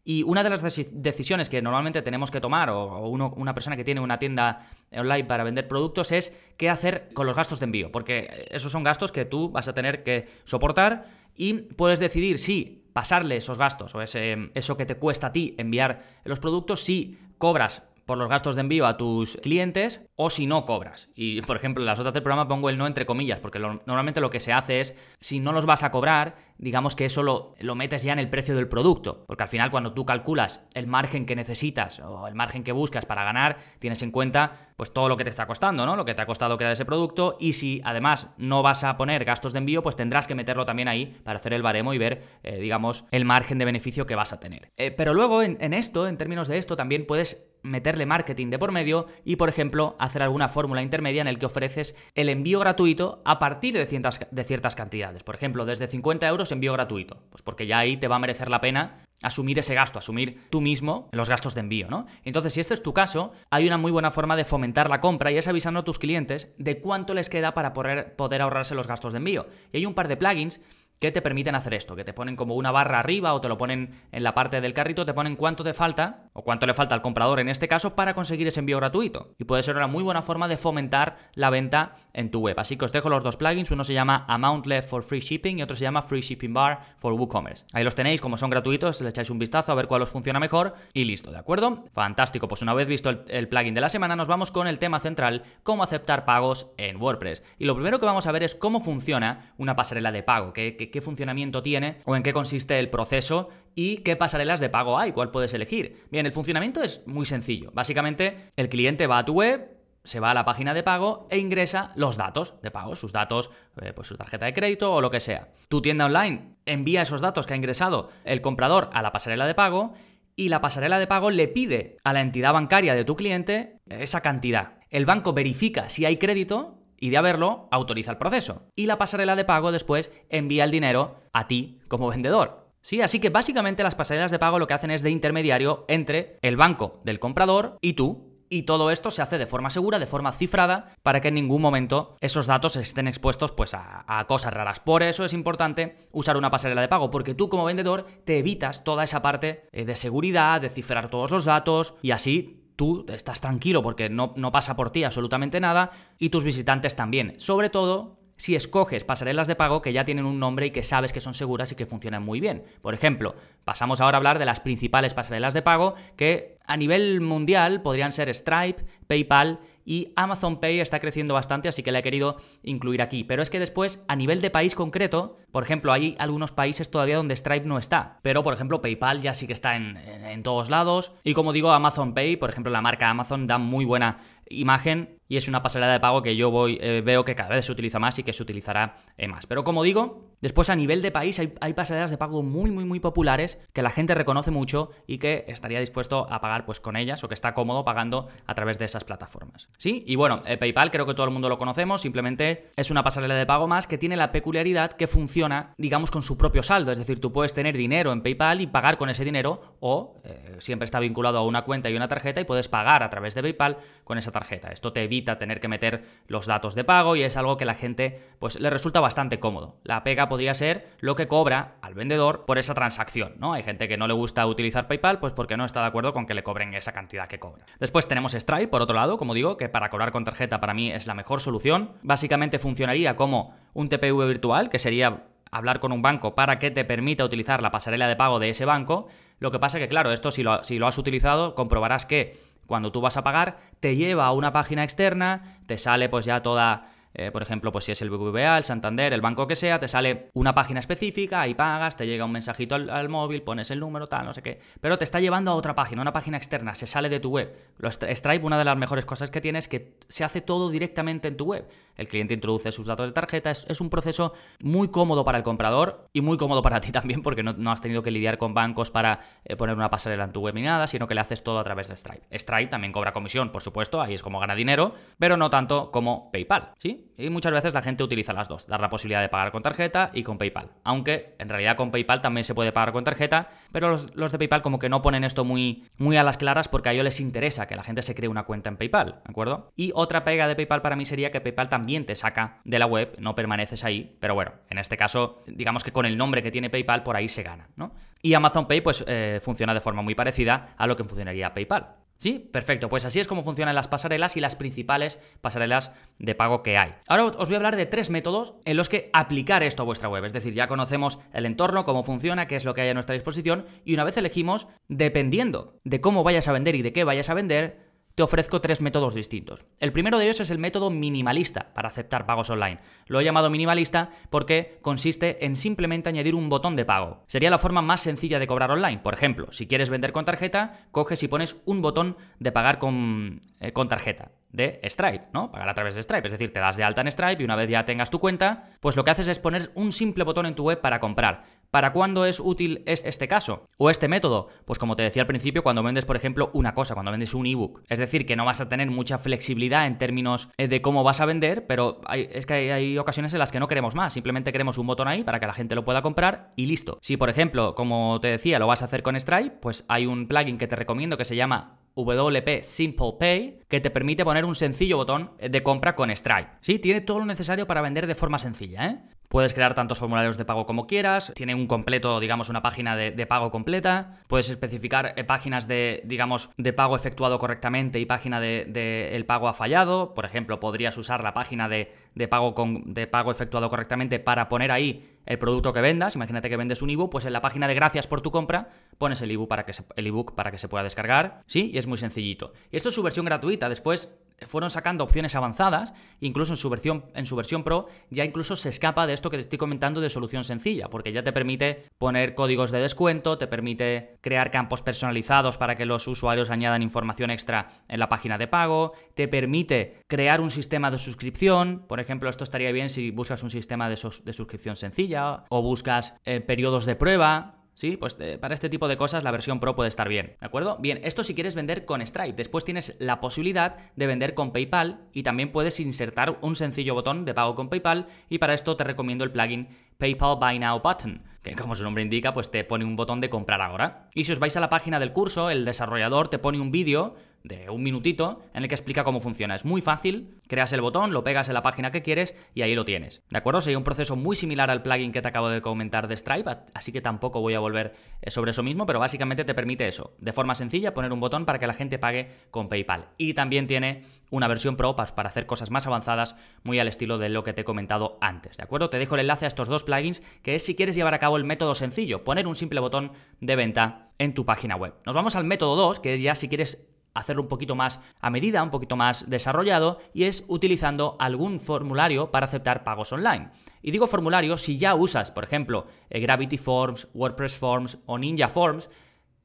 Y 0.08 0.22
una 0.22 0.44
de 0.44 0.52
las 0.52 0.62
decisiones 0.92 1.50
que 1.50 1.64
normalmente 1.64 2.04
tenemos 2.04 2.30
que 2.30 2.40
tomar, 2.40 2.70
o 2.70 3.10
una 3.10 3.56
persona 3.56 3.76
que 3.76 3.84
tiene 3.84 4.02
una 4.02 4.20
tienda 4.20 4.70
online 4.92 5.26
para 5.26 5.44
vender 5.44 5.68
productos, 5.68 6.12
es 6.12 6.32
qué 6.58 6.70
hacer 6.70 7.10
con 7.16 7.26
los 7.26 7.36
gastos 7.36 7.60
de 7.60 7.66
envío, 7.66 7.92
porque 7.92 8.48
esos 8.52 8.72
son 8.72 8.84
gastos 8.84 9.12
que 9.12 9.26
tú 9.26 9.50
vas 9.50 9.68
a 9.68 9.74
tener 9.74 10.04
que 10.04 10.28
soportar 10.44 11.08
y 11.36 11.54
puedes 11.54 12.00
decidir 12.00 12.38
si 12.38 12.86
pasarle 12.94 13.38
esos 13.38 13.58
gastos 13.58 13.96
o 13.96 14.02
ese, 14.04 14.52
eso 14.54 14.78
que 14.78 14.86
te 14.86 14.96
cuesta 14.96 15.28
a 15.28 15.32
ti 15.32 15.56
enviar 15.58 16.04
los 16.24 16.40
productos, 16.40 16.82
si 16.82 17.18
cobras 17.40 17.82
por 18.06 18.20
los 18.20 18.30
gastos 18.30 18.56
de 18.56 18.62
envío 18.62 18.86
a 18.86 18.98
tus 18.98 19.38
clientes 19.42 20.02
o 20.16 20.30
si 20.30 20.46
no 20.46 20.66
cobras. 20.66 21.10
Y 21.16 21.42
por 21.42 21.58
ejemplo, 21.58 21.82
en 21.82 21.88
las 21.88 22.00
otras 22.00 22.14
del 22.14 22.22
programa 22.22 22.48
pongo 22.48 22.70
el 22.70 22.78
no 22.78 22.86
entre 22.86 23.08
comillas, 23.08 23.40
porque 23.40 23.58
normalmente 23.60 24.22
lo 24.22 24.30
que 24.30 24.40
se 24.40 24.54
hace 24.54 24.80
es, 24.80 24.96
si 25.20 25.40
no 25.40 25.52
los 25.52 25.66
vas 25.66 25.82
a 25.82 25.90
cobrar, 25.90 26.36
digamos 26.58 26.96
que 26.96 27.06
eso 27.06 27.24
lo, 27.24 27.56
lo, 27.60 27.76
metes 27.76 28.04
ya 28.04 28.14
en 28.14 28.20
el 28.20 28.30
precio 28.30 28.56
del 28.56 28.68
producto. 28.68 29.26
Porque 29.28 29.44
al 29.44 29.50
final 29.50 29.72
cuando 29.72 29.94
tú 29.94 30.06
calculas 30.06 30.62
el 30.74 30.88
margen 30.88 31.26
que 31.26 31.36
necesitas 31.36 32.00
o 32.00 32.28
el 32.28 32.36
margen 32.36 32.64
que 32.64 32.72
buscas 32.72 33.06
para 33.06 33.24
ganar, 33.24 33.58
tienes 33.80 34.02
en 34.02 34.12
cuenta 34.12 34.72
pues 34.76 34.94
todo 34.94 35.08
lo 35.08 35.18
que 35.18 35.24
te 35.24 35.30
está 35.30 35.48
costando, 35.48 35.86
¿no? 35.86 35.96
Lo 35.96 36.06
que 36.06 36.14
te 36.14 36.22
ha 36.22 36.26
costado 36.26 36.58
crear 36.58 36.72
ese 36.72 36.86
producto 36.86 37.38
y 37.40 37.54
si 37.54 37.82
además 37.84 38.30
no 38.38 38.62
vas 38.62 38.84
a 38.84 38.98
poner 38.98 39.24
gastos 39.24 39.54
de 39.54 39.60
envío, 39.60 39.82
pues 39.82 39.96
tendrás 39.96 40.28
que 40.28 40.36
meterlo 40.36 40.66
también 40.66 40.88
ahí 40.88 41.18
para 41.24 41.40
hacer 41.40 41.54
el 41.54 41.62
baremo 41.62 41.94
y 41.94 41.98
ver, 41.98 42.24
eh, 42.44 42.60
digamos, 42.60 43.06
el 43.12 43.26
margen 43.26 43.58
de 43.58 43.66
beneficio 43.66 44.06
que 44.06 44.16
vas 44.16 44.34
a 44.34 44.40
tener. 44.40 44.72
Eh, 44.78 44.92
pero 44.92 45.14
luego 45.14 45.42
en, 45.42 45.58
en 45.62 45.74
esto, 45.74 46.08
en 46.08 46.18
términos 46.18 46.48
de 46.48 46.58
esto, 46.58 46.76
también 46.76 47.06
puedes 47.06 47.46
meterle 47.66 48.06
marketing 48.06 48.50
de 48.50 48.60
por 48.60 48.72
medio 48.72 49.08
y, 49.26 49.36
por 49.36 49.50
ejemplo, 49.50 49.96
hacer 50.00 50.22
alguna 50.22 50.50
fórmula 50.50 50.82
intermedia 50.82 51.22
en 51.22 51.28
el 51.28 51.40
que 51.40 51.48
ofreces 51.48 51.96
el 52.14 52.30
envío 52.30 52.60
gratuito 52.60 53.22
a 53.26 53.40
partir 53.40 53.74
de 53.74 53.86
ciertas, 53.86 54.20
de 54.30 54.44
ciertas 54.44 54.76
cantidades. 54.76 55.24
Por 55.24 55.36
ejemplo, 55.36 55.66
desde 55.66 55.88
50 55.88 56.28
euros 56.28 56.45
envío 56.52 56.74
gratuito. 56.74 57.24
Pues 57.30 57.42
porque 57.42 57.68
ya 57.68 57.80
ahí 57.80 57.98
te 57.98 58.08
va 58.08 58.18
a 58.18 58.20
merecer 58.20 58.50
la 58.50 58.62
pena 58.62 59.06
asumir 59.22 59.58
ese 59.58 59.74
gasto, 59.74 60.00
asumir 60.00 60.42
tú 60.50 60.62
mismo 60.62 61.10
los 61.12 61.30
gastos 61.30 61.56
de 61.56 61.62
envío, 61.62 61.90
¿no? 61.90 62.06
Entonces, 62.24 62.54
si 62.54 62.60
este 62.60 62.74
es 62.74 62.84
tu 62.84 62.94
caso, 62.94 63.32
hay 63.50 63.66
una 63.66 63.78
muy 63.78 63.92
buena 63.92 64.12
forma 64.12 64.36
de 64.36 64.46
fomentar 64.46 64.90
la 64.90 65.02
compra 65.02 65.32
y 65.32 65.38
es 65.38 65.48
avisando 65.48 65.80
a 65.80 65.84
tus 65.84 66.00
clientes 66.00 66.54
de 66.58 66.80
cuánto 66.80 67.14
les 67.14 67.30
queda 67.30 67.54
para 67.54 67.74
poder, 67.74 68.16
poder 68.16 68.42
ahorrarse 68.42 68.76
los 68.76 68.88
gastos 68.88 69.14
de 69.14 69.18
envío. 69.18 69.48
Y 69.72 69.78
hay 69.78 69.86
un 69.86 69.94
par 69.94 70.08
de 70.08 70.18
plugins 70.18 70.62
que 71.00 71.12
te 71.12 71.22
permiten 71.22 71.56
hacer 71.56 71.74
esto, 71.74 71.96
que 71.96 72.04
te 72.04 72.14
ponen 72.14 72.36
como 72.36 72.56
una 72.56 72.72
barra 72.72 73.00
arriba 73.00 73.34
o 73.34 73.42
te 73.42 73.50
lo 73.50 73.58
ponen 73.58 74.02
en 74.12 74.24
la 74.24 74.34
parte 74.34 74.62
del 74.62 74.74
carrito, 74.74 75.06
te 75.06 75.14
ponen 75.14 75.36
cuánto 75.36 75.64
te 75.64 75.74
falta 75.74 76.30
o 76.34 76.44
cuánto 76.44 76.66
le 76.66 76.74
falta 76.74 76.96
al 76.96 77.02
comprador 77.02 77.40
en 77.40 77.50
este 77.50 77.68
caso 77.68 77.96
para 77.96 78.14
conseguir 78.14 78.48
ese 78.48 78.60
envío 78.60 78.78
gratuito. 78.78 79.36
Y 79.38 79.46
puede 79.46 79.64
ser 79.64 79.76
una 79.76 79.88
muy 79.88 80.04
buena 80.04 80.22
forma 80.22 80.48
de 80.48 80.58
fomentar 80.58 81.18
la 81.34 81.50
venta 81.50 81.96
en 82.14 82.32
tu 82.32 82.40
web. 82.40 82.60
Así 82.60 82.78
que 82.78 82.86
os 82.86 82.92
dejo 82.92 83.10
los 83.10 83.24
dos 83.24 83.38
plugins, 83.38 83.72
uno 83.72 83.84
se 83.84 83.94
llama 83.94 84.26
Amount 84.28 84.66
Left 84.66 84.90
for 84.90 85.04
Free 85.04 85.20
Shipping 85.20 85.60
y 85.60 85.64
otro 85.64 85.76
se 85.76 85.84
llama 85.84 86.02
Free 86.02 86.22
Shipping 86.22 86.54
Bar 86.54 86.80
for 86.96 87.14
WooCommerce. 87.14 87.66
Ahí 87.74 87.84
los 87.84 87.96
tenéis, 87.96 88.22
como 88.22 88.38
son 88.38 88.50
gratuitos, 88.50 89.02
le 89.02 89.10
echáis 89.10 89.30
un 89.30 89.40
vistazo 89.40 89.72
a 89.72 89.76
ver 89.76 89.88
cuál 89.88 90.02
os 90.02 90.10
funciona 90.10 90.40
mejor 90.40 90.76
y 90.94 91.04
listo, 91.04 91.32
¿de 91.32 91.38
acuerdo? 91.38 91.86
Fantástico, 91.92 92.48
pues 92.48 92.62
una 92.62 92.74
vez 92.74 92.88
visto 92.88 93.10
el, 93.10 93.48
plugin 93.48 93.74
de 93.74 93.82
la 93.82 93.90
semana, 93.90 94.16
nos 94.16 94.28
vamos 94.28 94.52
con 94.52 94.68
el 94.68 94.80
tema 94.80 95.00
central, 95.00 95.44
cómo 95.64 95.84
aceptar 95.84 96.26
pagos 96.26 96.68
en 96.78 97.02
WordPress. 97.02 97.44
Y 97.58 97.66
lo 97.66 97.76
primero 97.76 98.00
que 98.00 98.06
vamos 98.06 98.28
a 98.28 98.32
ver 98.32 98.44
es 98.44 98.56
cómo 98.56 98.80
funciona 98.80 99.54
una 99.58 99.76
pasarela 99.76 100.12
de 100.12 100.24
pago, 100.24 100.54
qué, 100.86 100.92
qué 100.92 101.02
funcionamiento 101.02 101.62
tiene 101.62 101.98
o 102.06 102.16
en 102.16 102.24
qué 102.24 102.34
consiste 102.34 102.80
el 102.80 102.90
proceso 102.90 103.50
y 103.76 103.98
qué 103.98 104.16
pasarelas 104.16 104.60
de 104.60 104.70
pago 104.70 104.98
hay, 104.98 105.12
cuál 105.12 105.32
puedes 105.32 105.54
elegir. 105.54 106.06
Bien, 106.12 106.26
el 106.26 106.32
funcionamiento 106.32 106.82
es 106.82 107.02
muy 107.06 107.26
sencillo. 107.26 107.72
Básicamente, 107.74 108.52
el 108.56 108.70
cliente 108.70 109.08
va 109.08 109.20
a 109.20 109.26
tu 109.26 109.34
web, 109.34 109.76
se 110.04 110.20
va 110.20 110.32
a 110.32 110.34
la 110.34 110.46
página 110.46 110.74
de 110.74 110.84
pago 110.84 111.28
e 111.30 111.40
ingresa 111.40 111.92
los 111.96 112.16
datos 112.16 112.56
de 112.62 112.72
pago, 112.72 112.96
sus 112.96 113.12
datos, 113.12 113.50
eh, 113.82 113.92
pues 113.94 114.08
su 114.08 114.16
tarjeta 114.16 114.46
de 114.46 114.54
crédito 114.54 114.94
o 114.94 115.02
lo 115.02 115.10
que 115.10 115.20
sea. 115.20 115.50
Tu 115.68 115.82
tienda 115.82 116.06
online 116.06 116.56
envía 116.66 117.02
esos 117.02 117.22
datos 117.22 117.46
que 117.46 117.54
ha 117.54 117.58
ingresado 117.58 118.10
el 118.24 118.42
comprador 118.42 118.90
a 118.94 119.02
la 119.02 119.12
pasarela 119.12 119.48
de 119.48 119.56
pago 119.56 119.94
y 120.36 120.50
la 120.50 120.62
pasarela 120.62 121.00
de 121.00 121.08
pago 121.08 121.32
le 121.32 121.48
pide 121.48 121.98
a 122.04 122.14
la 122.14 122.22
entidad 122.22 122.54
bancaria 122.54 122.94
de 122.94 123.06
tu 123.06 123.16
cliente 123.16 123.80
esa 123.88 124.22
cantidad. 124.22 124.80
El 124.90 125.06
banco 125.06 125.34
verifica 125.34 125.90
si 125.90 126.06
hay 126.06 126.18
crédito 126.18 126.85
y 127.00 127.10
de 127.10 127.18
haberlo, 127.18 127.68
autoriza 127.72 128.12
el 128.12 128.18
proceso. 128.18 128.64
Y 128.76 128.86
la 128.86 128.98
pasarela 128.98 129.36
de 129.36 129.46
pago 129.46 129.72
después 129.72 130.12
envía 130.30 130.64
el 130.64 130.72
dinero 130.72 131.16
a 131.34 131.48
ti 131.48 131.80
como 131.88 132.10
vendedor. 132.10 132.66
Sí, 132.86 133.02
así 133.02 133.20
que 133.20 133.32
básicamente 133.32 133.82
las 133.82 133.96
pasarelas 133.96 134.30
de 134.30 134.38
pago 134.38 134.60
lo 134.60 134.68
que 134.68 134.76
hacen 134.76 134.92
es 134.92 135.02
de 135.02 135.10
intermediario 135.10 135.86
entre 135.88 136.38
el 136.44 136.56
banco 136.56 137.02
del 137.04 137.20
comprador 137.20 137.80
y 137.82 137.94
tú. 137.94 138.36
Y 138.48 138.62
todo 138.62 138.92
esto 138.92 139.10
se 139.10 139.24
hace 139.24 139.40
de 139.40 139.48
forma 139.48 139.72
segura, 139.72 139.98
de 139.98 140.06
forma 140.06 140.32
cifrada, 140.32 140.94
para 141.02 141.20
que 141.20 141.30
en 141.30 141.34
ningún 141.34 141.64
momento 141.64 142.16
esos 142.22 142.46
datos 142.46 142.76
estén 142.76 143.08
expuestos 143.08 143.52
pues, 143.52 143.74
a, 143.74 144.24
cosas 144.28 144.54
raras. 144.54 144.80
Por 144.80 145.02
eso 145.02 145.26
es 145.26 145.34
importante 145.34 146.08
usar 146.12 146.38
una 146.38 146.52
pasarela 146.52 146.82
de 146.82 146.88
pago, 146.88 147.10
porque 147.10 147.34
tú 147.34 147.50
como 147.50 147.66
vendedor 147.66 148.06
te 148.24 148.38
evitas 148.38 148.84
toda 148.84 149.04
esa 149.04 149.24
parte 149.24 149.68
eh, 149.72 149.84
de 149.84 149.96
seguridad, 149.96 150.62
de 150.62 150.70
cifrar 150.70 151.10
todos 151.10 151.32
los 151.32 151.46
datos 151.46 151.96
y 152.04 152.12
así 152.12 152.65
tú 152.76 153.06
estás 153.10 153.42
tranquilo 153.42 153.82
porque 153.82 154.10
no, 154.10 154.34
no 154.36 154.52
pasa 154.52 154.76
por 154.76 154.92
ti 154.92 155.04
absolutamente 155.04 155.60
nada 155.60 155.92
y 156.18 156.30
tus 156.30 156.44
visitantes 156.44 156.96
también. 156.96 157.36
Sobre 157.38 157.70
todo 157.70 158.18
si 158.38 158.56
escoges 158.56 159.04
pasarelas 159.04 159.48
de 159.48 159.56
pago 159.56 159.82
que 159.82 159.94
ya 159.94 160.06
tienen 160.06 160.26
un 160.26 160.40
nombre 160.40 160.68
y 160.68 160.72
que 160.72 160.84
sabes 160.84 161.14
que 161.14 161.22
son 161.22 161.34
seguras 161.34 161.72
y 161.72 161.76
que 161.76 161.86
funcionan 161.86 162.24
muy 162.24 162.40
bien. 162.40 162.64
Por 162.82 162.94
ejemplo, 162.94 163.36
pasamos 163.64 164.02
ahora 164.02 164.18
a 164.18 164.20
hablar 164.20 164.40
de 164.40 164.46
las 164.46 164.60
principales 164.60 165.14
pasarelas 165.14 165.54
de 165.54 165.62
pago 165.62 165.96
que 166.18 166.58
a 166.66 166.78
nivel 166.78 167.22
mundial 167.22 167.82
podrían 167.82 168.12
ser 168.12 168.34
Stripe, 168.34 168.84
PayPal 169.08 169.60
y 169.86 170.12
Amazon 170.16 170.60
Pay 170.60 170.80
está 170.80 171.00
creciendo 171.00 171.36
bastante, 171.36 171.70
así 171.70 171.84
que 171.84 171.92
la 171.92 172.00
he 172.00 172.04
querido 172.04 172.38
incluir 172.64 173.02
aquí. 173.02 173.24
Pero 173.24 173.44
es 173.44 173.50
que 173.50 173.60
después, 173.60 174.04
a 174.08 174.16
nivel 174.16 174.42
de 174.42 174.50
país 174.50 174.74
concreto, 174.74 175.38
por 175.52 175.64
ejemplo, 175.64 175.94
hay 175.94 176.16
algunos 176.20 176.52
países 176.52 176.90
todavía 176.90 177.18
donde 177.18 177.36
Stripe 177.36 177.68
no 177.68 177.78
está. 177.78 178.20
Pero, 178.24 178.42
por 178.42 178.54
ejemplo, 178.54 178.82
PayPal 178.82 179.22
ya 179.22 179.34
sí 179.36 179.46
que 179.46 179.54
está 179.54 179.76
en, 179.76 179.98
en 179.98 180.44
todos 180.44 180.70
lados. 180.70 181.14
Y 181.24 181.36
como 181.36 181.54
digo, 181.54 181.72
Amazon 181.72 182.14
Pay, 182.14 182.38
por 182.38 182.50
ejemplo, 182.50 182.72
la 182.72 182.82
marca 182.82 183.10
Amazon 183.10 183.46
da 183.46 183.60
muy 183.60 183.86
buena 183.86 184.20
imagen 184.50 185.20
y 185.28 185.38
es 185.38 185.48
una 185.48 185.62
pasarela 185.62 185.92
de 185.92 186.00
pago 186.00 186.22
que 186.22 186.36
yo 186.36 186.52
voy, 186.52 186.78
eh, 186.82 187.02
veo 187.04 187.26
que 187.26 187.36
cada 187.36 187.50
vez 187.56 187.66
se 187.66 187.72
utiliza 187.72 188.00
más 188.00 188.20
y 188.20 188.24
que 188.24 188.34
se 188.34 188.44
utilizará 188.44 188.98
eh, 189.18 189.28
más. 189.28 189.48
Pero 189.48 189.64
como 189.64 189.84
digo, 189.84 190.30
después 190.42 190.70
a 190.70 190.76
nivel 190.76 191.02
de 191.02 191.12
país 191.12 191.40
hay, 191.40 191.54
hay, 191.62 191.74
pasarelas 191.74 192.12
de 192.12 192.18
pago 192.18 192.44
muy, 192.44 192.70
muy, 192.72 192.86
muy 192.86 193.00
populares 193.00 193.60
que 193.74 193.82
la 193.82 193.90
gente 193.90 194.14
reconoce 194.14 194.52
mucho 194.52 194.92
y 195.08 195.18
que 195.18 195.46
estaría 195.48 195.80
dispuesto 195.80 196.28
a 196.32 196.42
pagar 196.42 196.66
pues 196.66 196.80
con 196.80 196.96
ellas 196.96 197.24
o 197.24 197.28
que 197.28 197.34
está 197.34 197.54
cómodo 197.54 197.84
pagando 197.84 198.28
a 198.46 198.56
través 198.56 198.78
de 198.78 198.86
esas 198.86 199.04
plataformas. 199.04 199.70
¿Sí? 199.78 200.04
Y 200.06 200.16
bueno, 200.16 200.42
eh, 200.46 200.58
PayPal 200.58 200.92
creo 200.92 201.06
que 201.06 201.14
todo 201.14 201.26
el 201.26 201.32
mundo 201.32 201.50
lo 201.50 201.58
conocemos, 201.58 202.02
simplemente 202.02 202.72
es 202.76 202.92
una 202.92 203.04
pasarela 203.04 203.36
de 203.36 203.46
pago 203.46 203.68
más 203.68 203.88
que 203.88 203.98
tiene 203.98 204.16
la 204.16 204.32
peculiaridad 204.32 204.92
que 204.92 205.08
funciona, 205.08 205.74
digamos, 205.78 206.12
con 206.12 206.22
su 206.22 206.38
propio 206.38 206.64
saldo. 206.64 206.92
Es 206.92 206.98
decir, 206.98 207.20
tú 207.20 207.32
puedes 207.32 207.54
tener 207.54 207.76
dinero 207.76 208.12
en 208.12 208.22
PayPal 208.22 208.62
y 208.62 208.68
pagar 208.68 208.98
con 208.98 209.10
ese 209.10 209.26
dinero 209.26 209.76
o 209.80 210.22
siempre 210.60 210.86
está 210.86 211.00
vinculado 211.00 211.38
a 211.38 211.46
una 211.46 211.64
cuenta 211.64 211.90
y 211.90 211.96
una 211.96 212.08
tarjeta 212.08 212.42
y 212.42 212.46
puedes 212.46 212.68
pagar 212.68 213.04
a 213.04 213.10
través 213.10 213.36
de 213.36 213.42
PayPal 213.42 213.78
con 214.04 214.18
esa 214.18 214.32
tarjeta. 214.32 214.70
Esto 214.70 214.94
te 214.94 215.08
tener 215.24 215.60
que 215.60 215.68
meter 215.68 216.04
los 216.28 216.46
datos 216.46 216.76
de 216.76 216.84
pago 216.84 217.16
y 217.16 217.24
es 217.24 217.38
algo 217.38 217.58
que 217.58 217.66
la 217.66 217.76
gente 217.76 218.22
pues 218.40 218.60
le 218.60 218.70
resulta 218.70 219.00
bastante 219.00 219.40
cómodo. 219.40 219.78
La 219.84 220.04
pega 220.04 220.30
podría 220.30 220.54
ser 220.54 220.88
lo 221.00 221.16
que 221.16 221.28
cobra 221.28 221.76
al 221.82 221.94
vendedor 221.94 222.46
por 222.46 222.58
esa 222.58 222.74
transacción, 222.74 223.36
¿no? 223.38 223.54
Hay 223.54 223.64
gente 223.64 223.88
que 223.88 223.98
no 223.98 224.08
le 224.08 224.14
gusta 224.14 224.46
utilizar 224.46 224.88
PayPal 224.88 225.20
pues 225.20 225.34
porque 225.34 225.58
no 225.58 225.66
está 225.66 225.82
de 225.82 225.88
acuerdo 225.88 226.14
con 226.14 226.26
que 226.26 226.34
le 226.34 226.44
cobren 226.44 226.74
esa 226.74 226.92
cantidad 226.92 227.28
que 227.28 227.40
cobra. 227.40 227.66
Después 227.80 228.08
tenemos 228.08 228.34
Stripe, 228.34 228.68
por 228.68 228.82
otro 228.82 228.96
lado, 228.96 229.18
como 229.18 229.34
digo, 229.34 229.58
que 229.58 229.70
para 229.70 229.90
cobrar 229.90 230.12
con 230.12 230.24
tarjeta 230.24 230.60
para 230.60 230.74
mí 230.74 230.92
es 230.92 231.08
la 231.08 231.14
mejor 231.14 231.42
solución. 231.42 231.94
Básicamente 232.04 232.60
funcionaría 232.60 233.16
como 233.16 233.56
un 233.74 233.90
TPV 233.90 234.28
virtual, 234.28 234.70
que 234.70 234.80
sería 234.80 235.24
hablar 235.52 235.80
con 235.80 235.92
un 235.92 236.02
banco 236.02 236.36
para 236.36 236.60
que 236.60 236.72
te 236.72 236.84
permita 236.86 237.24
utilizar 237.24 237.62
la 237.62 237.72
pasarela 237.72 238.08
de 238.08 238.16
pago 238.16 238.40
de 238.40 238.50
ese 238.50 238.66
banco. 238.66 239.08
Lo 239.40 239.52
que 239.52 239.60
pasa 239.60 239.80
que, 239.80 239.88
claro, 239.88 240.12
esto 240.12 240.32
si 240.32 240.44
lo, 240.44 240.64
si 240.64 240.80
lo 240.80 240.88
has 240.88 240.98
utilizado, 240.98 241.56
comprobarás 241.56 242.06
que 242.06 242.38
cuando 242.68 242.92
tú 242.92 243.02
vas 243.02 243.18
a 243.18 243.24
pagar, 243.24 243.58
te 243.80 243.96
lleva 243.96 244.26
a 244.26 244.32
una 244.32 244.52
página 244.52 244.84
externa, 244.84 245.60
te 245.68 245.78
sale 245.78 246.10
pues 246.10 246.26
ya 246.26 246.42
toda 246.42 246.95
eh, 247.18 247.32
por 247.32 247.42
ejemplo, 247.42 247.72
pues 247.72 247.86
si 247.86 247.94
es 247.94 248.02
el 248.02 248.10
BBVA, 248.10 248.58
el 248.58 248.64
Santander, 248.64 249.14
el 249.14 249.22
banco 249.22 249.48
que 249.48 249.56
sea, 249.56 249.80
te 249.80 249.88
sale 249.88 250.30
una 250.34 250.54
página 250.54 250.82
específica, 250.82 251.42
ahí 251.42 251.54
pagas, 251.54 251.96
te 251.96 252.06
llega 252.06 252.26
un 252.26 252.32
mensajito 252.32 252.76
al, 252.76 253.10
móvil, 253.10 253.42
pones 253.42 253.72
el 253.72 253.80
número, 253.80 254.08
tal, 254.08 254.26
no 254.26 254.34
sé 254.34 254.42
qué, 254.42 254.60
pero 254.82 254.98
te 254.98 255.06
está 255.06 255.22
llevando 255.22 255.52
a 255.52 255.56
otra 255.56 255.76
página, 255.76 256.02
una 256.02 256.12
página 256.12 256.36
externa, 256.36 256.76
se 256.76 256.88
sale 256.88 257.08
de 257.08 257.22
tu 257.22 257.30
web. 257.30 257.56
Los 257.78 257.96
Stripe, 257.96 258.46
una 258.46 258.58
de 258.58 258.66
las 258.66 258.78
mejores 258.78 259.06
cosas 259.06 259.32
que 259.32 259.40
tiene 259.40 259.60
es 259.60 259.68
que 259.68 259.98
se 260.10 260.24
hace 260.24 260.42
todo 260.42 260.70
directamente 260.70 261.30
en 261.30 261.38
tu 261.38 261.46
web. 261.46 261.68
El 261.96 262.10
cliente 262.10 262.34
introduce 262.34 262.72
sus 262.74 262.88
datos 262.88 263.08
de 263.08 263.14
tarjeta, 263.14 263.52
es, 263.52 263.80
un 263.80 263.90
proceso 263.90 264.34
muy 264.60 264.90
cómodo 264.90 265.24
para 265.24 265.38
el 265.38 265.44
comprador 265.44 266.08
y 266.12 266.20
muy 266.20 266.38
cómodo 266.38 266.62
para 266.62 266.82
ti 266.82 266.92
también 266.92 267.22
porque 267.22 267.44
no, 267.44 267.72
has 267.72 267.82
tenido 267.82 268.04
que 268.04 268.12
lidiar 268.12 268.38
con 268.38 268.54
bancos 268.54 268.92
para 268.92 269.22
eh, 269.46 269.56
poner 269.56 269.76
una 269.76 269.90
pasarela 269.90 270.26
en 270.26 270.34
tu 270.34 270.42
web 270.42 270.56
ni 270.56 270.64
nada, 270.64 270.88
sino 270.88 271.08
que 271.08 271.16
le 271.16 271.22
haces 271.22 271.44
todo 271.44 271.60
a 271.60 271.64
través 271.64 271.88
de 271.88 271.96
Stripe. 271.96 272.28
Stripe 272.38 272.68
también 272.68 272.92
cobra 272.92 273.14
comisión, 273.14 273.52
por 273.52 273.62
supuesto, 273.62 274.02
ahí 274.02 274.14
es 274.14 274.24
como 274.24 274.40
gana 274.40 274.56
dinero, 274.56 274.94
pero 275.18 275.38
no 275.38 275.50
tanto 275.50 275.92
como 275.92 276.30
PayPal, 276.32 276.72
¿sí? 276.78 277.05
Y 277.18 277.30
muchas 277.30 277.54
veces 277.54 277.74
la 277.74 277.82
gente 277.82 278.04
utiliza 278.04 278.34
las 278.34 278.48
dos, 278.48 278.68
dar 278.68 278.82
la 278.82 278.90
posibilidad 278.90 279.22
de 279.22 279.30
pagar 279.30 279.52
con 279.52 279.64
tarjeta 279.64 280.12
y 280.14 280.24
con 280.24 280.38
PayPal. 280.38 280.72
Aunque 280.84 281.36
en 281.40 281.50
realidad 281.50 281.78
con 281.78 281.92
PayPal 281.92 282.22
también 282.22 282.44
se 282.44 282.54
puede 282.54 282.72
pagar 282.72 282.92
con 282.92 283.04
tarjeta, 283.04 283.50
pero 283.72 283.98
los, 284.14 284.32
de 284.32 284.38
PayPal 284.38 284.62
como 284.62 284.80
que 284.80 284.90
no 284.90 285.02
ponen 285.02 285.24
esto 285.24 285.46
muy, 285.46 285.88
muy 285.98 286.18
a 286.18 286.24
las 286.24 286.38
claras 286.38 286.68
porque 286.68 286.90
a 286.90 286.92
ellos 286.94 287.04
les 287.04 287.20
interesa 287.20 287.68
que 287.68 287.76
la 287.76 287.84
gente 287.84 288.02
se 288.02 288.16
cree 288.16 288.28
una 288.28 288.44
cuenta 288.44 288.70
en 288.70 288.78
PayPal, 288.78 289.22
¿de 289.24 289.32
acuerdo? 289.32 289.72
Y 289.76 289.92
otra 289.96 290.24
pega 290.24 290.48
de 290.48 290.56
PayPal 290.56 290.82
para 290.82 290.96
mí 290.96 291.06
sería 291.06 291.32
que 291.32 291.42
PayPal 291.42 291.70
también 291.70 292.06
te 292.06 292.16
saca 292.16 292.60
de 292.66 292.80
la 292.80 292.86
web, 292.86 293.16
no 293.20 293.36
permaneces 293.36 293.84
ahí, 293.84 294.18
pero 294.20 294.36
bueno, 294.36 294.52
en 294.70 294.78
este 294.78 294.98
caso, 294.98 295.44
digamos 295.48 295.84
que 295.84 295.92
con 295.92 296.06
el 296.06 296.18
nombre 296.18 296.44
que 296.44 296.52
tiene 296.52 296.70
PayPal 296.70 297.04
por 297.04 297.16
ahí 297.16 297.30
se 297.30 297.44
gana, 297.44 297.70
¿no? 297.76 297.94
Y 298.22 298.34
Amazon 298.34 298.68
Pay 298.68 298.82
pues 298.82 299.04
eh, 299.08 299.40
funciona 299.42 299.74
de 299.74 299.82
forma 299.82 300.02
muy 300.02 300.16
parecida 300.16 300.74
a 300.78 300.88
lo 300.88 300.96
que 300.96 301.04
funcionaría 301.04 301.54
PayPal. 301.54 302.05
¿Sí? 302.18 302.40
Perfecto, 302.40 302.88
pues 302.88 303.04
así 303.06 303.20
es 303.20 303.28
como 303.28 303.44
funcionan 303.44 303.76
las 303.76 303.88
pasarelas 303.88 304.38
y 304.38 304.40
las 304.40 304.56
principales 304.56 305.20
pasarelas 305.42 305.92
de 306.18 306.34
pago 306.34 306.64
que 306.64 306.78
hay. 306.78 306.96
Ahora 307.08 307.26
os 307.26 307.48
voy 307.48 307.54
a 307.54 307.58
hablar 307.58 307.76
de 307.76 307.86
tres 307.86 308.10
métodos 308.10 308.56
en 308.64 308.78
los 308.78 308.88
que 308.88 309.10
aplicar 309.14 309.64
esto 309.64 309.84
a 309.84 309.86
vuestra 309.86 310.10
web, 310.10 310.24
es 310.24 310.34
decir, 310.34 310.54
ya 310.54 310.68
conocemos 310.68 311.20
el 311.34 311.46
entorno, 311.46 311.84
cómo 311.84 312.04
funciona, 312.04 312.48
qué 312.48 312.56
es 312.56 312.64
lo 312.64 312.74
que 312.74 312.82
hay 312.82 312.90
a 312.90 312.94
nuestra 312.94 313.14
disposición 313.14 313.66
y 313.84 313.94
una 313.94 314.06
vez 314.06 314.16
elegimos, 314.18 314.68
dependiendo 314.88 315.80
de 315.84 316.00
cómo 316.00 316.24
vayas 316.24 316.48
a 316.48 316.54
vender 316.54 316.76
y 316.76 316.82
de 316.82 316.94
qué 316.94 317.04
vayas 317.04 317.30
a 317.30 317.34
vender, 317.34 317.85
te 318.16 318.24
ofrezco 318.24 318.62
tres 318.62 318.82
métodos 318.82 319.14
distintos. 319.14 319.66
El 319.80 319.92
primero 319.92 320.18
de 320.18 320.26
ellos 320.26 320.40
es 320.40 320.50
el 320.50 320.58
método 320.58 320.90
minimalista 320.90 321.74
para 321.74 321.90
aceptar 321.90 322.26
pagos 322.26 322.50
online. 322.50 322.80
Lo 323.08 323.20
he 323.20 323.24
llamado 323.26 323.50
minimalista 323.50 324.10
porque 324.30 324.80
consiste 324.82 325.46
en 325.46 325.58
simplemente 325.58 326.10
añadir 326.10 326.34
un 326.34 326.50
botón 326.50 326.78
de 326.78 326.86
pago. 326.86 327.24
Sería 327.28 327.50
la 327.50 327.58
forma 327.58 327.82
más 327.82 328.02
sencilla 328.02 328.40
de 328.40 328.48
cobrar 328.48 328.72
online. 328.72 329.00
Por 329.00 329.14
ejemplo, 329.14 329.52
si 329.52 329.68
quieres 329.68 329.90
vender 329.90 330.14
con 330.14 330.26
tarjeta, 330.26 330.88
coges 330.92 331.22
y 331.24 331.28
pones 331.28 331.58
un 331.66 331.82
botón 331.82 332.16
de 332.40 332.54
pagar 332.54 332.80
con, 332.80 333.42
eh, 333.60 333.74
con 333.74 333.90
tarjeta 333.90 334.32
de 334.56 334.80
Stripe, 334.84 335.26
¿no? 335.34 335.52
Pagar 335.52 335.70
a 335.70 335.74
través 335.74 335.96
de 335.96 336.04
Stripe. 336.04 336.28
Es 336.28 336.32
decir, 336.32 336.52
te 336.54 336.60
das 336.60 336.78
de 336.78 336.84
alta 336.84 337.02
en 337.02 337.12
Stripe 337.12 337.42
y 337.42 337.46
una 337.46 337.56
vez 337.56 337.70
ya 337.70 337.86
tengas 337.86 338.10
tu 338.10 338.20
cuenta, 338.20 338.70
pues 338.80 338.96
lo 338.96 339.04
que 339.04 339.12
haces 339.12 339.28
es 339.28 339.40
poner 339.40 339.72
un 339.76 339.92
simple 339.92 340.24
botón 340.24 340.46
en 340.46 340.56
tu 340.56 340.64
web 340.64 340.82
para 340.82 341.00
comprar. 341.00 341.44
¿Para 341.72 341.92
cuándo 341.92 342.26
es 342.26 342.40
útil 342.40 342.84
este 342.86 343.28
caso? 343.28 343.68
¿O 343.78 343.90
este 343.90 344.08
método? 344.08 344.48
Pues 344.64 344.80
como 344.80 344.96
te 344.96 345.04
decía 345.04 345.24
al 345.24 345.28
principio, 345.28 345.62
cuando 345.62 345.84
vendes, 345.84 346.06
por 346.06 346.16
ejemplo, 346.16 346.50
una 346.54 346.74
cosa, 346.74 346.94
cuando 346.94 347.12
vendes 347.12 347.34
un 347.34 347.46
ebook. 347.46 347.84
Es 347.90 348.00
decir, 348.00 348.26
que 348.26 348.38
no 348.38 348.46
vas 348.46 348.62
a 348.62 348.70
tener 348.70 348.90
mucha 348.90 349.18
flexibilidad 349.18 349.86
en 349.86 349.98
términos 349.98 350.50
eh, 350.58 350.70
de 350.70 350.82
cómo 350.82 351.04
vas 351.04 351.20
a 351.20 351.26
vender, 351.26 351.68
pero 351.68 352.00
es 352.14 352.46
que 352.46 352.54
hay, 352.54 352.70
hay, 352.70 352.98
ocasiones 352.98 353.34
en 353.34 353.40
las 353.40 353.52
que 353.52 353.60
no 353.60 353.68
queremos 353.68 353.94
más. 353.94 354.14
Simplemente 354.14 354.54
queremos 354.54 354.78
un 354.78 354.88
botón 354.88 355.10
ahí 355.10 355.26
para 355.26 355.42
que 355.42 355.48
la 355.48 355.54
gente 355.54 355.76
lo 355.76 355.84
pueda 355.84 356.02
comprar 356.02 356.52
y 356.56 356.66
listo. 356.66 356.98
Si, 357.02 357.18
por 357.18 357.30
ejemplo, 357.30 357.76
como 357.76 358.22
te 358.22 358.30
decía, 358.30 358.58
lo 358.58 358.68
vas 358.68 358.82
a 358.82 358.86
hacer 358.86 359.04
con 359.04 359.20
Stripe, 359.20 359.58
pues 359.62 359.84
hay 359.90 360.06
un 360.06 360.28
plugin 360.28 360.58
que 360.58 360.68
te 360.68 360.78
recomiendo 360.78 361.18
que 361.18 361.26
se 361.26 361.36
llama 361.36 361.80
WP 361.96 362.64
Simple 362.64 363.14
Pay 363.20 363.60
que 363.68 363.80
te 363.80 363.90
permite 363.90 364.26
poner 364.26 364.46
un 364.46 364.56
sencillo 364.56 364.98
botón 364.98 365.32
de 365.40 365.64
compra 365.64 365.96
con 365.96 366.10
Stripe. 366.16 366.50
Sí, 366.62 366.80
tiene 366.80 367.02
todo 367.02 367.20
lo 367.20 367.26
necesario 367.26 367.68
para 367.68 367.82
vender 367.82 368.08
de 368.08 368.16
forma 368.16 368.40
sencilla, 368.40 368.86
¿eh? 368.88 369.00
Puedes 369.36 369.54
crear 369.54 369.76
tantos 369.76 369.98
formularios 369.98 370.38
de 370.38 370.46
pago 370.46 370.66
como 370.66 370.88
quieras, 370.88 371.34
tiene 371.36 371.54
un 371.54 371.68
completo, 371.68 372.22
digamos, 372.22 372.48
una 372.48 372.62
página 372.62 372.96
de, 372.96 373.26
pago 373.26 373.52
completa, 373.52 374.22
puedes 374.30 374.50
especificar 374.50 375.14
eh, 375.18 375.26
páginas 375.26 375.68
de, 375.68 376.02
digamos, 376.06 376.52
de 376.56 376.72
pago 376.72 376.96
efectuado 376.96 377.38
correctamente 377.38 378.00
y 378.00 378.06
página 378.06 378.40
de, 378.40 379.10
el 379.14 379.26
pago 379.26 379.50
ha 379.50 379.54
fallado, 379.54 380.14
por 380.14 380.24
ejemplo, 380.24 380.62
podrías 380.62 380.98
usar 380.98 381.22
la 381.22 381.34
página 381.34 381.68
de, 381.68 381.92
pago 382.30 382.56
con, 382.56 382.94
de 382.94 383.08
pago 383.08 383.30
efectuado 383.30 383.70
correctamente 383.70 384.20
para 384.20 384.48
poner 384.48 384.72
ahí 384.72 385.06
el 385.26 385.38
producto 385.38 385.74
que 385.74 385.82
vendas, 385.82 386.16
imagínate 386.16 386.50
que 386.50 386.56
vendes 386.56 386.82
un 386.82 386.92
ebook, 386.92 387.12
pues 387.12 387.26
en 387.26 387.34
la 387.34 387.42
página 387.42 387.68
de 387.68 387.74
gracias 387.74 388.08
por 388.08 388.22
tu 388.22 388.32
compra 388.32 388.70
pones 388.98 389.22
el 389.22 389.32
ebook 389.32 389.50
para 389.50 389.66
que 389.66 389.74
se, 389.74 389.84
el 389.98 390.08
ebook 390.08 390.34
para 390.34 390.50
que 390.50 390.58
se 390.58 390.70
pueda 390.70 390.86
descargar, 390.86 391.42
¿sí? 391.46 391.72
Y 391.74 391.78
es 391.78 391.88
muy 391.88 391.98
sencillito. 391.98 392.54
Y 392.72 392.78
esto 392.78 392.88
es 392.88 392.96
su 392.96 393.04
versión 393.04 393.26
gratuita, 393.26 393.68
después 393.68 394.18
fueron 394.46 394.70
sacando 394.70 395.04
opciones 395.04 395.36
avanzadas, 395.36 395.94
incluso 396.20 396.54
en 396.54 396.58
su 396.58 396.70
versión 396.70 397.06
en 397.14 397.26
su 397.26 397.36
versión 397.36 397.64
Pro 397.64 397.88
ya 398.10 398.26
incluso 398.26 398.56
se 398.56 398.70
escapa 398.70 399.08
de 399.08 399.14
esto 399.14 399.30
que 399.30 399.38
te 399.38 399.42
estoy 399.42 399.58
comentando 399.58 400.02
de 400.02 400.10
solución 400.10 400.44
sencilla, 400.44 400.90
porque 400.90 401.12
ya 401.12 401.24
te 401.24 401.34
permite 401.34 401.86
poner 401.98 402.36
códigos 402.36 402.72
de 402.72 402.80
descuento, 402.80 403.38
te 403.38 403.48
permite 403.48 404.18
crear 404.22 404.52
campos 404.52 404.82
personalizados 404.82 405.58
para 405.58 405.76
que 405.76 405.86
los 405.86 406.08
usuarios 406.08 406.50
añadan 406.50 406.82
información 406.82 407.32
extra 407.32 407.70
en 407.88 408.00
la 408.00 408.10
página 408.10 408.38
de 408.38 408.48
pago, 408.48 408.94
te 409.14 409.28
permite 409.28 410.02
crear 410.08 410.42
un 410.42 410.50
sistema 410.50 410.92
de 410.92 410.98
suscripción, 410.98 411.86
por 411.88 412.00
ejemplo, 412.00 412.30
esto 412.30 412.44
estaría 412.44 412.72
bien 412.72 412.90
si 412.90 413.12
buscas 413.12 413.44
un 413.44 413.50
sistema 413.50 413.90
de, 413.90 413.96
de 413.96 414.34
suscripción 414.34 414.76
sencilla 414.76 415.46
o 415.50 415.62
buscas 415.62 416.16
eh, 416.26 416.42
periodos 416.42 416.86
de 416.86 416.96
prueba, 416.96 417.65
¿Sí? 417.76 417.98
Pues 417.98 418.16
eh, 418.22 418.38
para 418.40 418.54
este 418.54 418.70
tipo 418.70 418.88
de 418.88 418.96
cosas 418.96 419.24
la 419.26 419.32
versión 419.32 419.60
Pro 419.60 419.76
puede 419.76 419.90
estar 419.90 420.08
bien, 420.08 420.38
¿de 420.40 420.46
acuerdo? 420.46 420.78
Bien, 420.80 421.02
esto 421.04 421.24
si 421.26 421.36
quieres 421.36 421.56
vender 421.56 421.86
con 421.86 422.06
Stripe. 422.06 422.34
Después 422.34 422.64
tienes 422.64 422.96
la 423.00 423.20
posibilidad 423.20 423.76
de 423.98 424.08
vender 424.08 424.34
con 424.34 424.54
PayPal 424.54 425.02
y 425.12 425.24
también 425.24 425.52
puedes 425.52 425.82
insertar 425.82 426.40
un 426.42 426.56
sencillo 426.56 426.94
botón 426.94 427.26
de 427.26 427.34
pago 427.34 427.54
con 427.54 427.70
PayPal 427.70 428.08
y 428.30 428.38
para 428.38 428.54
esto 428.54 428.78
te 428.78 428.86
recomiendo 428.86 429.26
el 429.26 429.32
plugin 429.32 429.68
PayPal 429.98 430.38
Buy 430.40 430.60
Now 430.60 430.82
Button, 430.82 431.22
que 431.44 431.56
como 431.56 431.76
su 431.76 431.84
nombre 431.84 432.04
indica, 432.04 432.34
pues 432.34 432.50
te 432.50 432.64
pone 432.64 432.86
un 432.86 432.96
botón 432.96 433.20
de 433.20 433.30
comprar 433.30 433.62
ahora. 433.62 434.10
Y 434.14 434.24
si 434.24 434.32
os 434.32 434.40
vais 434.40 434.56
a 434.56 434.62
la 434.62 434.70
página 434.70 435.00
del 435.00 435.12
curso, 435.12 435.50
el 435.50 435.66
desarrollador 435.66 436.30
te 436.30 436.40
pone 436.40 436.62
un 436.62 436.72
vídeo 436.72 437.16
de 437.46 437.70
un 437.70 437.84
minutito 437.84 438.42
en 438.54 438.64
el 438.64 438.70
que 438.70 438.76
explica 438.76 439.04
cómo 439.04 439.20
funciona. 439.20 439.56
Es 439.56 439.66
muy 439.66 439.82
fácil, 439.82 440.40
creas 440.48 440.74
el 440.74 440.82
botón, 440.82 441.14
lo 441.14 441.24
pegas 441.24 441.48
en 441.48 441.54
la 441.54 441.62
página 441.62 441.92
que 441.92 442.02
quieres 442.02 442.36
y 442.54 442.64
ahí 442.64 442.76
lo 442.76 442.86
tienes. 442.86 443.22
¿De 443.30 443.38
acuerdo? 443.38 443.62
Sería 443.62 443.78
un 443.78 443.84
proceso 443.84 444.16
muy 444.16 444.36
similar 444.36 444.72
al 444.72 444.82
plugin 444.82 445.12
que 445.12 445.22
te 445.22 445.28
acabo 445.28 445.50
de 445.50 445.62
comentar 445.62 446.08
de 446.08 446.18
Stripe, 446.18 446.50
así 446.74 446.92
que 446.92 447.02
tampoco 447.02 447.42
voy 447.42 447.54
a 447.54 447.60
volver 447.60 447.96
eh, 448.22 448.32
sobre 448.32 448.52
eso 448.52 448.64
mismo, 448.64 448.86
pero 448.86 449.00
básicamente 449.00 449.46
te 449.46 449.54
permite 449.54 449.88
eso, 449.88 450.16
de 450.20 450.34
forma 450.34 450.56
sencilla 450.56 450.94
poner 450.94 451.14
un 451.14 451.20
botón 451.20 451.46
para 451.46 451.60
que 451.60 451.68
la 451.68 451.74
gente 451.74 452.00
pague 452.00 452.32
con 452.52 452.68
PayPal. 452.68 453.10
Y 453.18 453.34
también 453.34 453.68
tiene 453.68 454.04
una 454.32 454.48
versión 454.48 454.76
Pro 454.76 454.96
para 454.96 455.30
hacer 455.30 455.46
cosas 455.46 455.70
más 455.70 455.86
avanzadas, 455.86 456.36
muy 456.64 456.80
al 456.80 456.88
estilo 456.88 457.18
de 457.18 457.30
lo 457.30 457.44
que 457.44 457.54
te 457.54 457.62
he 457.62 457.66
comentado 457.66 458.18
antes, 458.22 458.58
¿de 458.58 458.64
acuerdo? 458.64 458.90
Te 458.90 458.98
dejo 458.98 459.16
el 459.16 459.22
enlace 459.22 459.46
a 459.46 459.48
estos 459.48 459.68
dos 459.68 459.84
plugins, 459.84 460.22
que 460.42 460.56
es 460.56 460.66
si 460.66 460.76
quieres 460.76 460.96
llevar 460.96 461.14
a 461.14 461.20
cabo 461.20 461.38
el 461.38 461.44
método 461.44 461.76
sencillo, 461.76 462.24
poner 462.24 462.48
un 462.48 462.56
simple 462.56 462.80
botón 462.80 463.12
de 463.40 463.56
venta 463.56 464.10
en 464.18 464.34
tu 464.34 464.46
página 464.46 464.76
web. 464.76 464.96
Nos 465.06 465.16
vamos 465.16 465.36
al 465.36 465.44
método 465.44 465.76
2, 465.76 466.00
que 466.00 466.14
es 466.14 466.22
ya 466.22 466.36
si 466.36 466.48
quieres 466.48 466.88
hacerlo 467.16 467.42
un 467.42 467.48
poquito 467.48 467.76
más 467.76 468.00
a 468.20 468.30
medida, 468.30 468.62
un 468.62 468.70
poquito 468.70 468.96
más 468.96 469.28
desarrollado, 469.28 469.98
y 470.14 470.26
es 470.26 470.46
utilizando 470.48 471.16
algún 471.20 471.60
formulario 471.60 472.30
para 472.30 472.46
aceptar 472.46 472.84
pagos 472.84 473.12
online. 473.12 473.50
Y 473.82 473.92
digo 473.92 474.06
formulario 474.06 474.58
si 474.58 474.78
ya 474.78 474.94
usas, 474.94 475.32
por 475.32 475.44
ejemplo, 475.44 475.88
eh, 476.10 476.20
Gravity 476.20 476.58
Forms, 476.58 477.08
WordPress 477.14 477.58
Forms 477.58 477.98
o 478.06 478.18
Ninja 478.20 478.50
Forms, 478.50 478.90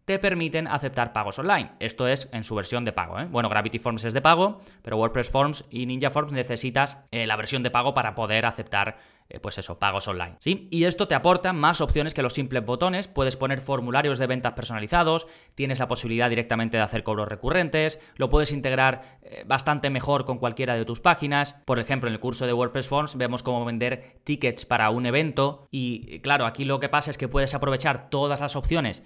te 0.05 0.19
permiten 0.19 0.67
aceptar 0.67 1.13
pagos 1.13 1.39
online. 1.39 1.71
Esto 1.79 2.09
es 2.09 2.29
en 2.33 2.43
su 2.43 2.57
versión 2.57 2.85
de 2.85 2.93
pago. 2.93 3.21
¿eh? 3.21 3.29
Bueno, 3.31 3.49
Gravity 3.49 3.79
Forms 3.79 4.05
es 4.05 4.13
de 4.13 4.21
pago, 4.21 4.61
pero 4.83 4.97
WordPress 4.97 5.31
Forms 5.31 5.65
y 5.71 5.87
Ninja 5.87 6.11
Forms 6.11 6.33
necesitas 6.33 6.99
eh, 7.13 7.27
la 7.27 7.37
versión 7.37 7.63
de 7.63 7.71
pago 7.71 7.95
para 7.95 8.17
poder 8.17 8.45
aceptar 8.45 8.99
pues 9.39 9.59
eso, 9.59 9.79
pagos 9.79 10.09
online. 10.09 10.37
¿sí? 10.41 10.69
Y 10.71 10.85
esto 10.85 11.07
te 11.07 11.15
aporta 11.15 11.53
más 11.53 11.81
opciones 11.81 12.15
que 12.15 12.23
los 12.23 12.35
simples 12.35 12.65
botones. 12.65 13.07
Puedes 13.07 13.37
poner 13.37 13.61
formularios 13.61 14.19
de 14.19 14.27
ventas 14.27 14.55
personalizados, 14.55 15.27
tienes 15.55 15.79
la 15.79 15.89
posibilidad 15.89 16.29
directamente 16.29 16.77
de 16.77 16.83
hacer 16.83 17.03
cobros 17.03 17.29
recurrentes, 17.29 18.01
lo 18.17 18.29
puedes 18.29 18.53
integrar 18.53 19.19
eh, 19.23 19.45
bastante 19.47 19.91
mejor 19.91 20.25
con 20.25 20.39
cualquiera 20.39 20.75
de 20.75 20.85
tus 20.85 21.01
páginas. 21.01 21.57
Por 21.65 21.79
ejemplo, 21.79 22.09
en 22.09 22.15
el 22.15 22.21
curso 22.21 22.47
de 22.47 22.53
WordPress 22.53 22.89
Forms 22.89 23.17
vemos 23.17 23.43
cómo 23.43 23.65
vender 23.65 24.21
tickets 24.25 24.67
para 24.67 24.91
un 24.91 25.07
evento. 25.07 25.69
Y 25.71 26.21
claro, 26.21 26.47
aquí 26.47 26.65
lo 26.65 26.81
que 26.81 26.89
pasa 26.89 27.11
es 27.11 27.19
que 27.19 27.29
puedes 27.29 27.55
aprovechar 27.55 28.11
todas 28.11 28.41
las 28.41 28.57
opciones 28.57 29.03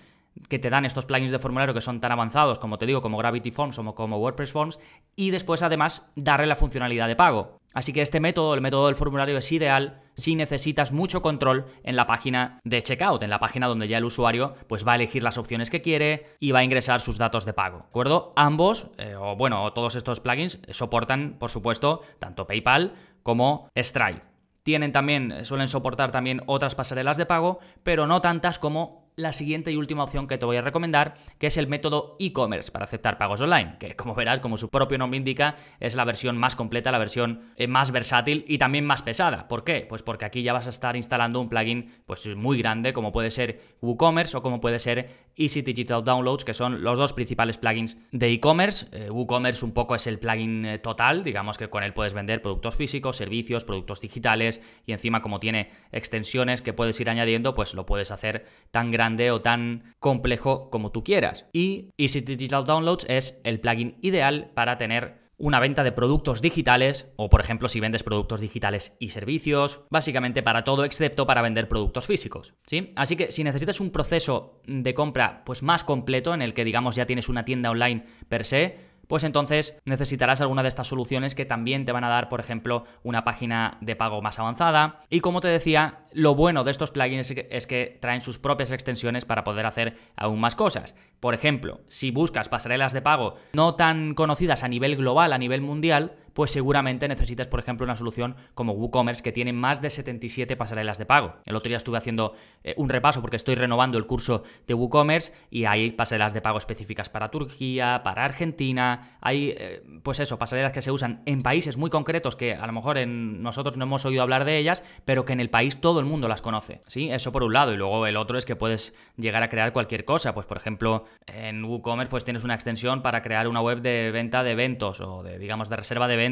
que 0.49 0.59
te 0.59 0.71
dan 0.71 0.85
estos 0.85 1.07
plugins 1.07 1.31
de 1.31 1.39
formulario 1.39 1.75
que 1.75 1.81
son 1.81 2.01
tan 2.01 2.13
avanzados, 2.13 2.59
como 2.59 2.79
te 2.79 2.87
digo, 2.87 3.03
como 3.03 3.19
Gravity 3.19 3.51
Forms 3.51 3.79
o 3.79 3.95
como 3.95 4.19
WordPress 4.19 4.53
Forms, 4.53 4.79
y 5.17 5.31
después 5.31 5.63
además 5.63 6.11
darle 6.17 6.47
la 6.47 6.57
funcionalidad 6.57 7.09
de 7.09 7.17
pago. 7.17 7.59
Así 7.73 7.93
que 7.93 8.03
este 8.03 8.21
método, 8.21 8.55
el 8.55 8.61
método 8.61 8.87
del 8.87 8.95
formulario, 8.95 9.37
es 9.37 9.51
ideal 9.51 10.01
si 10.15 10.37
necesitas 10.37 10.93
mucho 10.93 11.23
control 11.23 11.67
en 11.83 11.97
la 11.97 12.07
página 12.07 12.61
de 12.63 12.83
checkout, 12.83 13.23
en 13.23 13.31
la 13.31 13.41
página 13.41 13.67
donde 13.67 13.89
ya 13.89 13.99
el 13.99 14.05
usuario 14.05 14.55
pues 14.69 14.87
va 14.87 14.93
a 14.93 14.95
elegir 14.95 15.25
las 15.25 15.39
opciones 15.39 15.71
que 15.71 15.83
quiere 15.83 16.27
y 16.39 16.53
va 16.53 16.61
a 16.61 16.65
ingresar 16.65 17.01
sus 17.01 17.19
datos 17.19 17.45
de 17.45 17.53
pago. 17.53 17.79
¿De 17.79 17.85
acuerdo? 17.85 18.33
Ambos, 18.37 18.89
eh, 18.99 19.17
o 19.19 19.35
bueno, 19.35 19.73
todos 19.73 19.97
estos 19.97 20.21
plugins 20.21 20.61
soportan, 20.71 21.37
por 21.39 21.51
supuesto, 21.51 22.03
tanto 22.21 22.47
PayPal 22.47 22.95
como 23.25 23.69
Stripe. 23.77 24.23
Tienen 24.63 24.93
también, 24.93 25.45
suelen 25.45 25.69
soportar 25.69 26.11
también 26.11 26.41
otras 26.47 26.75
pasarelas 26.75 27.19
de 27.19 27.27
pago, 27.27 27.59
pero 27.83 28.07
no 28.07 28.23
tantas 28.23 28.59
como 28.59 29.04
la 29.17 29.33
siguiente 29.33 29.71
y 29.71 29.77
última 29.77 30.03
opción 30.03 30.27
que 30.27 30.39
te 30.39 30.47
voy 30.47 30.57
a 30.57 30.63
recomendar, 30.63 31.15
que 31.39 31.47
es 31.47 31.57
el 31.57 31.69
método 31.69 32.15
e-commerce 32.19 32.73
para 32.73 32.85
aceptar 32.85 33.19
pagos 33.19 33.41
online, 33.41 33.77
que 33.79 33.95
como 33.95 34.15
verás, 34.15 34.41
como 34.41 34.57
su 34.57 34.71
propio 34.71 34.99
nombre 34.99 35.19
indica, 35.19 35.57
es 35.81 35.95
la 35.95 36.05
versión 36.05 36.37
más 36.37 36.57
completa, 36.57 36.91
la 36.91 36.99
versión 36.99 37.53
eh, 37.57 37.69
más 37.69 37.93
versátil 37.93 38.45
y 38.49 38.59
también 38.59 38.85
más 38.85 39.03
pesada. 39.03 39.47
¿Por 39.47 39.65
qué? 39.65 39.87
Pues 39.89 40.03
porque 40.03 40.25
aquí 40.25 40.43
ya 40.43 40.53
vas 40.53 40.67
a 40.67 40.71
estar 40.71 40.97
instalando 40.97 41.41
un 41.41 41.49
plugin 41.49 41.93
pues 42.07 42.27
muy 42.35 42.59
grande, 42.59 42.93
como 42.93 43.13
puede 43.13 43.31
ser 43.31 43.61
WooCommerce 43.81 44.37
o 44.37 44.43
como 44.43 44.61
puede 44.61 44.79
ser 44.79 45.09
Easy 45.37 45.63
Digital 45.63 46.03
Downloads, 46.03 46.45
que 46.45 46.55
son 46.55 46.83
los 46.83 46.99
dos 46.99 47.13
principales 47.13 47.59
plugins 47.59 47.97
de 48.11 48.33
e-commerce. 48.33 48.87
Eh, 48.93 49.11
WooCommerce 49.11 49.65
un 49.65 49.73
poco 49.73 49.95
es 49.95 50.07
el 50.07 50.19
plugin 50.19 50.65
eh, 50.65 50.79
total, 50.79 51.23
digamos 51.23 51.57
que 51.57 51.69
con 51.69 51.85
él 51.85 51.93
puedes 51.93 52.15
vender 52.15 52.43
productos 52.43 52.75
físicos, 52.75 53.17
servicios, 53.17 53.65
productos 53.65 54.01
digitales 54.01 54.61
y 54.87 54.93
encima 54.93 55.23
como 55.23 55.39
tiene 55.39 55.71
extensiones 55.93 56.63
que 56.63 56.73
puedes 56.73 57.01
ir 57.01 57.11
añadiendo, 57.11 57.55
pues 57.55 57.75
lo 57.75 57.87
puedes 57.87 58.11
hacer 58.11 58.47
tan 58.71 58.91
grande 58.91 59.04
o 59.31 59.41
tan 59.41 59.95
complejo 59.99 60.71
como 60.71 60.91
tú 60.91 61.05
quieras. 61.05 61.47
Y 61.53 61.91
Easy 61.99 62.21
Digital 62.21 62.65
Downloads 62.65 63.07
es 63.09 63.41
el 63.45 63.61
plugin 63.61 63.99
ideal 64.01 64.51
para 64.55 64.79
tener 64.79 65.25
una 65.37 65.61
venta 65.61 65.83
de 65.83 65.93
productos 65.93 66.41
digitales 66.41 67.13
o 67.17 67.29
por 67.29 67.41
ejemplo 67.41 67.69
si 67.69 67.81
vendes 67.81 68.03
productos 68.03 68.41
digitales 68.41 68.97
y 68.99 69.11
servicios, 69.11 69.83
básicamente 69.91 70.43
para 70.43 70.65
todo 70.65 70.85
excepto 70.85 71.27
para 71.27 71.43
vender 71.43 71.69
productos 71.69 72.07
físicos, 72.07 72.55
¿sí? 72.67 72.93
Así 72.97 73.17
que 73.17 73.33
si 73.33 73.45
necesitas 73.45 73.81
un 73.81 73.91
proceso 73.91 74.61
de 74.67 74.95
compra 74.95 75.43
pues 75.45 75.63
más 75.63 75.85
completo 75.85 76.35
en 76.35 76.43
el 76.43 76.55
que 76.55 76.65
digamos 76.65 76.95
ya 76.95 77.07
tienes 77.07 77.29
una 77.29 77.45
tienda 77.45 77.71
online 77.71 78.05
per 78.29 78.45
se, 78.45 78.94
pues 79.15 79.23
entonces 79.23 79.77
necesitarás 79.85 80.41
alguna 80.41 80.65
de 80.65 80.69
estas 80.69 80.89
soluciones 80.89 81.37
que 81.37 81.45
también 81.45 81.85
te 81.85 81.93
van 81.93 82.03
a 82.03 82.09
dar, 82.09 82.29
por 82.29 82.41
ejemplo, 82.41 82.83
una 83.05 83.23
página 83.23 83.79
de 83.81 83.95
pago 83.95 84.21
más 84.23 84.41
avanzada. 84.41 85.03
Y 85.09 85.21
como 85.21 85.41
te 85.41 85.47
decía, 85.47 86.01
lo 86.13 86.35
bueno 86.35 86.65
de 86.65 86.73
estos 86.73 86.91
plugins 86.91 87.31
es 87.31 87.69
que 87.69 87.97
traen 88.01 88.21
sus 88.21 88.41
propias 88.41 88.73
extensiones 88.73 89.25
para 89.25 89.45
poder 89.45 89.67
hacer 89.67 89.97
aún 90.17 90.41
más 90.41 90.57
cosas. 90.57 90.97
Por 91.21 91.33
ejemplo, 91.33 91.83
si 91.87 92.11
buscas 92.11 92.49
pasarelas 92.49 92.93
de 92.93 93.03
pago 93.03 93.37
no 93.53 93.77
tan 93.77 94.15
conocidas 94.15 94.65
a 94.65 94.69
nivel 94.69 94.97
global, 94.97 95.33
a 95.33 95.39
nivel 95.39 95.61
mundial, 95.61 96.17
pues 96.35 96.51
seguramente 96.51 97.09
necesitas, 97.09 97.47
por 97.47 97.61
ejemplo, 97.61 97.85
una 97.85 97.97
solución 97.97 98.37
como 98.55 98.73
WooCommerce 98.73 99.23
que 99.23 99.33
tiene 99.33 99.53
más 99.53 99.81
de 99.81 99.89
77 99.89 100.57
pasarelas 100.57 100.99
de 100.99 101.07
pago. 101.07 101.37
El 101.47 101.57
otro 101.57 101.69
día 101.69 101.77
estuve 101.77 101.97
haciendo 101.97 102.35
eh, 102.65 102.75
un 102.77 102.89
repaso 102.89 103.21
porque 103.21 103.37
estoy 103.37 103.55
renovando 103.55 103.97
el 103.97 104.07
curso 104.07 104.43
de 104.67 104.75
WooCommerce 104.75 105.33
y 105.51 105.65
hay 105.65 105.93
pasarelas 105.93 106.35
de 106.35 106.41
pago 106.41 106.59
específicas 106.59 107.09
para 107.09 107.31
Turquía, 107.31 108.03
para 108.05 108.25
Argentina, 108.25 109.17
hay, 109.21 109.55
eh, 109.57 109.83
pues 110.03 110.21
eso, 110.21 110.39
pasarelas 110.39 110.73
que 110.73 110.83
se 110.83 110.91
usan 110.91 111.23
en 111.25 111.43
países 111.43 111.77
muy 111.77 111.89
concretos 111.89 112.37
que 112.37 112.55
a 112.55 112.67
lo 112.67 112.73
mejor 112.73 112.99
en 112.99 113.43
nosotros 113.43 113.77
no 113.77 113.85
hemos 113.85 114.05
oído 114.05 114.23
hablar 114.23 114.45
de 114.45 114.59
ellas, 114.59 114.83
pero 115.05 115.25
que 115.25 115.33
en 115.33 115.41
el 115.41 115.51
país 115.51 115.81
todo 115.81 116.01
el 116.01 116.07
mundo 116.07 116.27
las 116.29 116.43
conoce. 116.43 116.81
¿sí? 116.89 117.11
Eso 117.11 117.31
por 117.31 117.45
un 117.45 117.53
lado. 117.53 117.73
Y 117.73 117.77
luego 117.77 118.07
el 118.07 118.17
otro 118.17 118.39
es 118.39 118.45
que 118.45 118.57
puedes 118.57 118.93
llegar 119.17 119.43
a 119.43 119.49
crear 119.49 119.73
cualquier 119.73 120.05
cosa. 120.05 120.35
Pues 120.35 120.47
por 120.47 120.57
ejemplo, 120.57 121.05
en 121.27 121.65
WooCommerce 121.65 122.11
pues 122.11 122.25
tienes 122.25 122.43
una 122.43 122.55
extensión 122.55 123.03
para 123.03 123.23
crear 123.23 123.47
una 123.47 123.61
web 123.61 123.81
de 123.81 124.11
venta 124.11 124.43
de 124.43 124.53
eventos 124.53 125.01
o 125.01 125.23
de, 125.23 125.39
digamos, 125.39 125.69
de 125.69 125.77
reserva 125.77 126.09
de 126.09 126.15
eventos 126.15 126.24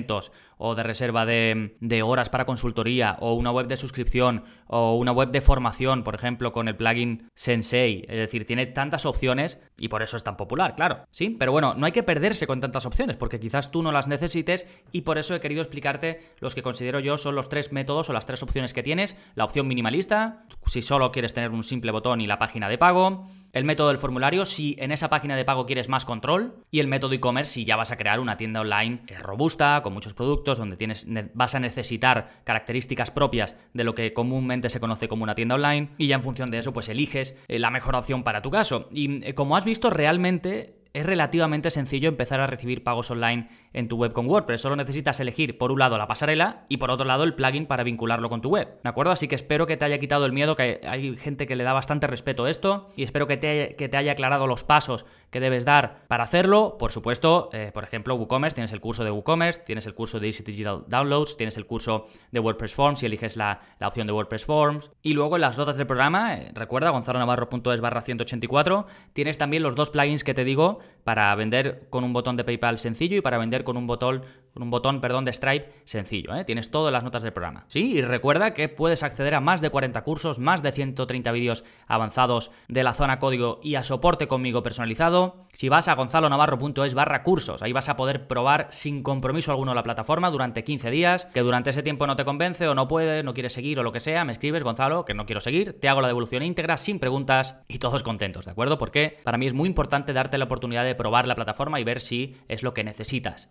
o 0.65 0.75
de 0.75 0.83
reserva 0.83 1.27
de, 1.27 1.77
de 1.81 2.03
horas 2.03 2.31
para 2.31 2.47
consultoría 2.47 3.17
o 3.21 3.35
una 3.35 3.51
web 3.51 3.67
de 3.67 3.77
suscripción 3.77 4.45
o 4.67 4.97
una 4.97 5.11
web 5.13 5.31
de 5.31 5.41
formación, 5.41 6.05
por 6.05 6.15
ejemplo, 6.15 6.53
con 6.53 6.69
el 6.69 6.77
plugin 6.77 7.29
Sensei. 7.35 8.05
Es 8.09 8.17
decir, 8.17 8.47
tiene 8.47 8.67
tantas 8.67 9.05
opciones 9.05 9.59
y 9.77 9.89
por 9.89 10.03
eso 10.03 10.17
es 10.17 10.25
tan 10.25 10.37
popular, 10.37 10.75
claro. 10.77 11.05
Sí, 11.11 11.31
pero 11.31 11.53
bueno, 11.53 11.75
no 11.75 11.87
hay 11.87 11.93
que 11.93 12.05
perderse 12.05 12.47
con 12.47 12.61
tantas 12.61 12.87
opciones 12.87 13.17
porque 13.17 13.41
quizás 13.41 13.71
tú 13.71 13.83
no 13.83 13.91
las 13.91 14.09
necesites 14.09 14.67
y 14.93 15.01
por 15.01 15.19
eso 15.19 15.35
he 15.35 15.41
querido 15.41 15.63
explicarte 15.63 16.21
los 16.39 16.55
que 16.55 16.63
considero 16.63 17.01
yo 17.01 17.19
son 17.19 17.35
los 17.35 17.49
tres 17.49 17.73
métodos 17.73 18.09
o 18.09 18.13
las 18.13 18.27
tres 18.27 18.43
opciones 18.43 18.73
que 18.73 18.83
tienes. 18.83 19.17
La 19.35 19.45
opción 19.45 19.67
minimalista, 19.67 20.45
si 20.67 20.83
solo 20.83 21.13
quieres 21.13 21.33
tener 21.33 21.51
un 21.51 21.65
simple 21.65 21.93
botón 21.93 22.21
y 22.21 22.27
la 22.27 22.39
página 22.39 22.69
de 22.69 22.79
pago 22.79 23.27
el 23.53 23.65
método 23.65 23.89
del 23.89 23.99
formulario 23.99 24.47
si 24.47 24.77
en 24.79 24.93
esa 24.93 25.11
página 25.11 25.37
de 25.37 25.45
pago 25.45 25.67
quieres 25.67 25.89
más 25.89 26.07
control 26.07 26.55
y 26.71 26.81
el 26.81 26.89
método 26.89 27.13
e-commerce 27.13 27.53
si 27.53 27.65
ya 27.65 27.77
vas 27.77 27.91
a 27.91 27.97
crear 27.97 28.19
una 28.19 28.37
tienda 28.37 28.63
online 28.63 29.03
eh, 29.09 29.19
robusta, 29.19 29.81
con 29.83 29.93
muchos 29.93 30.15
productos, 30.15 30.59
donde 30.59 30.77
tienes, 30.77 31.07
vas 31.35 31.55
a 31.55 31.61
necesitar 31.61 32.41
características 32.45 33.11
propias 33.11 33.55
de 33.75 33.85
lo 33.85 33.95
que 33.95 34.15
comúnmente 34.15 34.71
se 34.71 34.81
conoce 34.81 35.09
como 35.09 35.25
una 35.25 35.35
tienda 35.35 35.55
online 35.55 35.91
y 35.99 36.07
ya 36.07 36.17
en 36.17 36.23
función 36.23 36.51
de 36.51 36.59
eso 36.59 36.73
pues 36.73 36.89
eliges 36.89 37.37
eh, 37.49 37.59
la 37.59 37.71
mejor 37.71 37.95
opción 37.95 38.23
para 38.23 38.43
tu 38.43 38.51
caso. 38.51 38.89
Y 38.91 39.23
eh, 39.25 39.35
como 39.35 39.57
has 39.57 39.65
visto 39.65 39.91
realmente 39.91 40.79
es 40.95 41.07
relativamente 41.07 41.71
sencillo 41.71 42.09
empezar 42.09 42.41
a 42.41 42.47
recibir 42.47 42.83
pagos 42.83 43.11
online 43.11 43.49
en 43.73 43.89
tu 43.89 43.97
web 43.97 44.13
con 44.13 44.27
WordPress. 44.27 44.61
Solo 44.61 44.77
necesitas 44.77 45.21
elegir 45.21 45.59
por 45.59 45.73
un 45.73 45.79
lado 45.79 45.99
la 45.99 46.07
pasarela 46.07 46.65
y 46.69 46.77
por 46.77 46.91
otro 46.91 47.07
lado 47.07 47.25
el 47.25 47.35
plugin 47.35 47.67
para 47.67 47.85
vincularlo 47.85 48.29
con 48.29 48.41
tu 48.41 48.51
web. 48.51 48.81
¿De 48.83 48.89
acuerdo? 48.89 49.13
Así 49.13 49.29
que 49.29 49.35
espero 49.35 49.67
que 49.67 49.77
te 49.77 49.85
haya 49.85 49.99
quitado 49.99 50.27
el 50.27 50.33
miedo, 50.33 50.57
que 50.57 50.81
hay 50.87 51.17
gente 51.17 51.47
que 51.47 51.57
le 51.57 51.65
da 51.65 51.73
bastante 51.73 52.07
respeto 52.07 52.45
a 52.45 52.51
esto 52.51 52.89
y 52.97 53.03
espero 53.03 53.27
que 53.27 53.37
te, 53.37 53.75
que 53.77 53.89
te 53.89 53.97
haya 53.97 54.13
aclarado 54.13 54.47
los 54.47 54.65
pasos 54.65 55.07
que 55.33 55.41
debes 55.41 55.65
dar 55.65 56.05
para 56.09 56.25
hacerlo. 56.25 56.77
Por 56.79 56.93
supuesto, 56.93 57.49
eh, 57.53 57.71
por 57.73 57.85
ejemplo, 57.85 58.15
WooCommerce, 58.15 58.55
tienes 58.55 58.73
el 58.73 58.81
curso 58.81 59.03
de 59.03 59.11
WooCommerce, 59.11 59.63
tienes 59.65 59.87
el 59.87 59.95
curso 59.95 60.21
de 60.21 60.27
Easy 60.27 60.45
Digital 60.45 60.85
Downloads, 60.87 61.39
tienes 61.39 61.57
el 61.57 61.67
curso 61.67 62.05
de 62.31 62.39
WordPress 62.39 62.75
Forms 62.75 62.99
si 62.99 63.07
eliges 63.07 63.37
la, 63.37 63.61
opción 63.81 64.07
de 64.07 64.13
WordPress 64.13 64.45
Forms. 64.45 64.91
Y 65.03 65.15
luego 65.15 65.37
en 65.37 65.41
las 65.41 65.57
notas 65.57 65.79
del 65.79 65.87
programa, 65.87 66.35
eh, 66.37 66.53
recuerda, 66.55 66.91
gonzalonavarro.es 66.91 67.81
barra 67.81 68.03
184, 68.03 68.87
tienes 69.15 69.39
también 69.39 69.63
los 69.63 69.75
dos 69.75 69.91
plugins 69.91 70.23
que 70.23 70.35
te 70.35 70.45
digo 70.45 70.81
para 71.03 71.35
vender 71.35 71.87
con 71.89 72.05
un 72.05 72.13
botón 72.13 72.37
de 72.37 72.45
PayPal 72.45 72.77
sencillo 72.77 73.17
y 73.17 73.23
para 73.23 73.39
vender 73.39 73.62
con 73.65 73.77
un 73.77 73.87
botón, 73.87 74.23
con 74.53 74.63
un 74.63 74.71
botón 74.71 75.01
perdón, 75.01 75.25
de 75.25 75.33
Stripe 75.33 75.73
sencillo. 75.85 76.35
¿eh? 76.35 76.45
Tienes 76.45 76.71
todas 76.71 76.93
las 76.93 77.05
notas 77.05 77.23
del 77.23 77.33
programa. 77.33 77.65
Sí, 77.69 77.93
y 77.93 78.03
recuerda 78.03 78.55
que 78.55 78.69
puedes 78.69 79.03
acceder 79.03 79.35
a 79.35 79.41
más 79.41 79.61
de 79.61 79.71
40 79.71 80.03
cursos, 80.03 80.39
más 80.39 80.63
de 80.63 80.73
130 80.73 81.33
vídeos 81.33 81.65
avanzados 81.87 82.51
de 82.69 82.83
la 82.83 82.95
zona 82.95 83.19
código 83.19 83.61
y 83.63 83.75
a 83.75 83.85
soporte 83.85 84.29
conmigo 84.29 84.63
personalizado. 84.63 85.47
Si 85.53 85.69
vas 85.69 85.89
a 85.89 85.95
gonzalonavarro.es 85.95 86.95
barra 86.95 87.23
cursos, 87.23 87.63
ahí 87.63 87.73
vas 87.73 87.89
a 87.89 87.97
poder 87.97 88.27
probar 88.27 88.67
sin 88.71 89.03
compromiso 89.03 89.51
alguno 89.51 89.75
la 89.75 89.83
plataforma 89.83 90.31
durante 90.31 90.65
15 90.65 90.91
días, 90.91 91.27
que 91.27 91.41
durante 91.41 91.71
ese 91.71 91.83
tiempo 91.83 92.07
no 92.07 92.17
te 92.17 92.25
convence 92.25 92.69
o 92.69 92.75
no 92.75 92.89
puedes, 92.89 93.25
no 93.25 93.35
quieres 93.35 93.53
seguir 93.53 93.79
o 93.79 93.83
lo 93.83 93.93
que 93.93 94.01
sea, 94.01 94.25
me 94.25 94.33
escribes, 94.33 94.63
Gonzalo, 94.63 95.05
que 95.05 95.15
no 95.15 95.27
quiero 95.27 95.41
seguir, 95.41 95.79
te 95.79 95.89
hago 95.89 96.01
la 96.01 96.09
devolución 96.09 96.43
íntegra 96.43 96.77
sin 96.77 96.99
preguntas 96.99 97.57
y 97.69 97.79
todos 97.79 98.03
contentos, 98.03 98.47
¿de 98.47 98.53
acuerdo? 98.53 98.79
Porque 98.79 99.19
para 99.23 99.39
mí 99.39 99.47
es 99.47 99.55
muy 99.55 99.69
importante 99.69 100.13
darte 100.13 100.39
la 100.39 100.45
oportunidad 100.45 100.85
de 100.85 100.95
probar 100.95 101.27
la 101.27 101.35
plataforma 101.35 101.81
y 101.81 101.85
ver 101.85 102.01
si 102.01 102.37
es 102.49 102.63
lo 102.63 102.75
que 102.75 102.85
necesitas. 102.85 103.51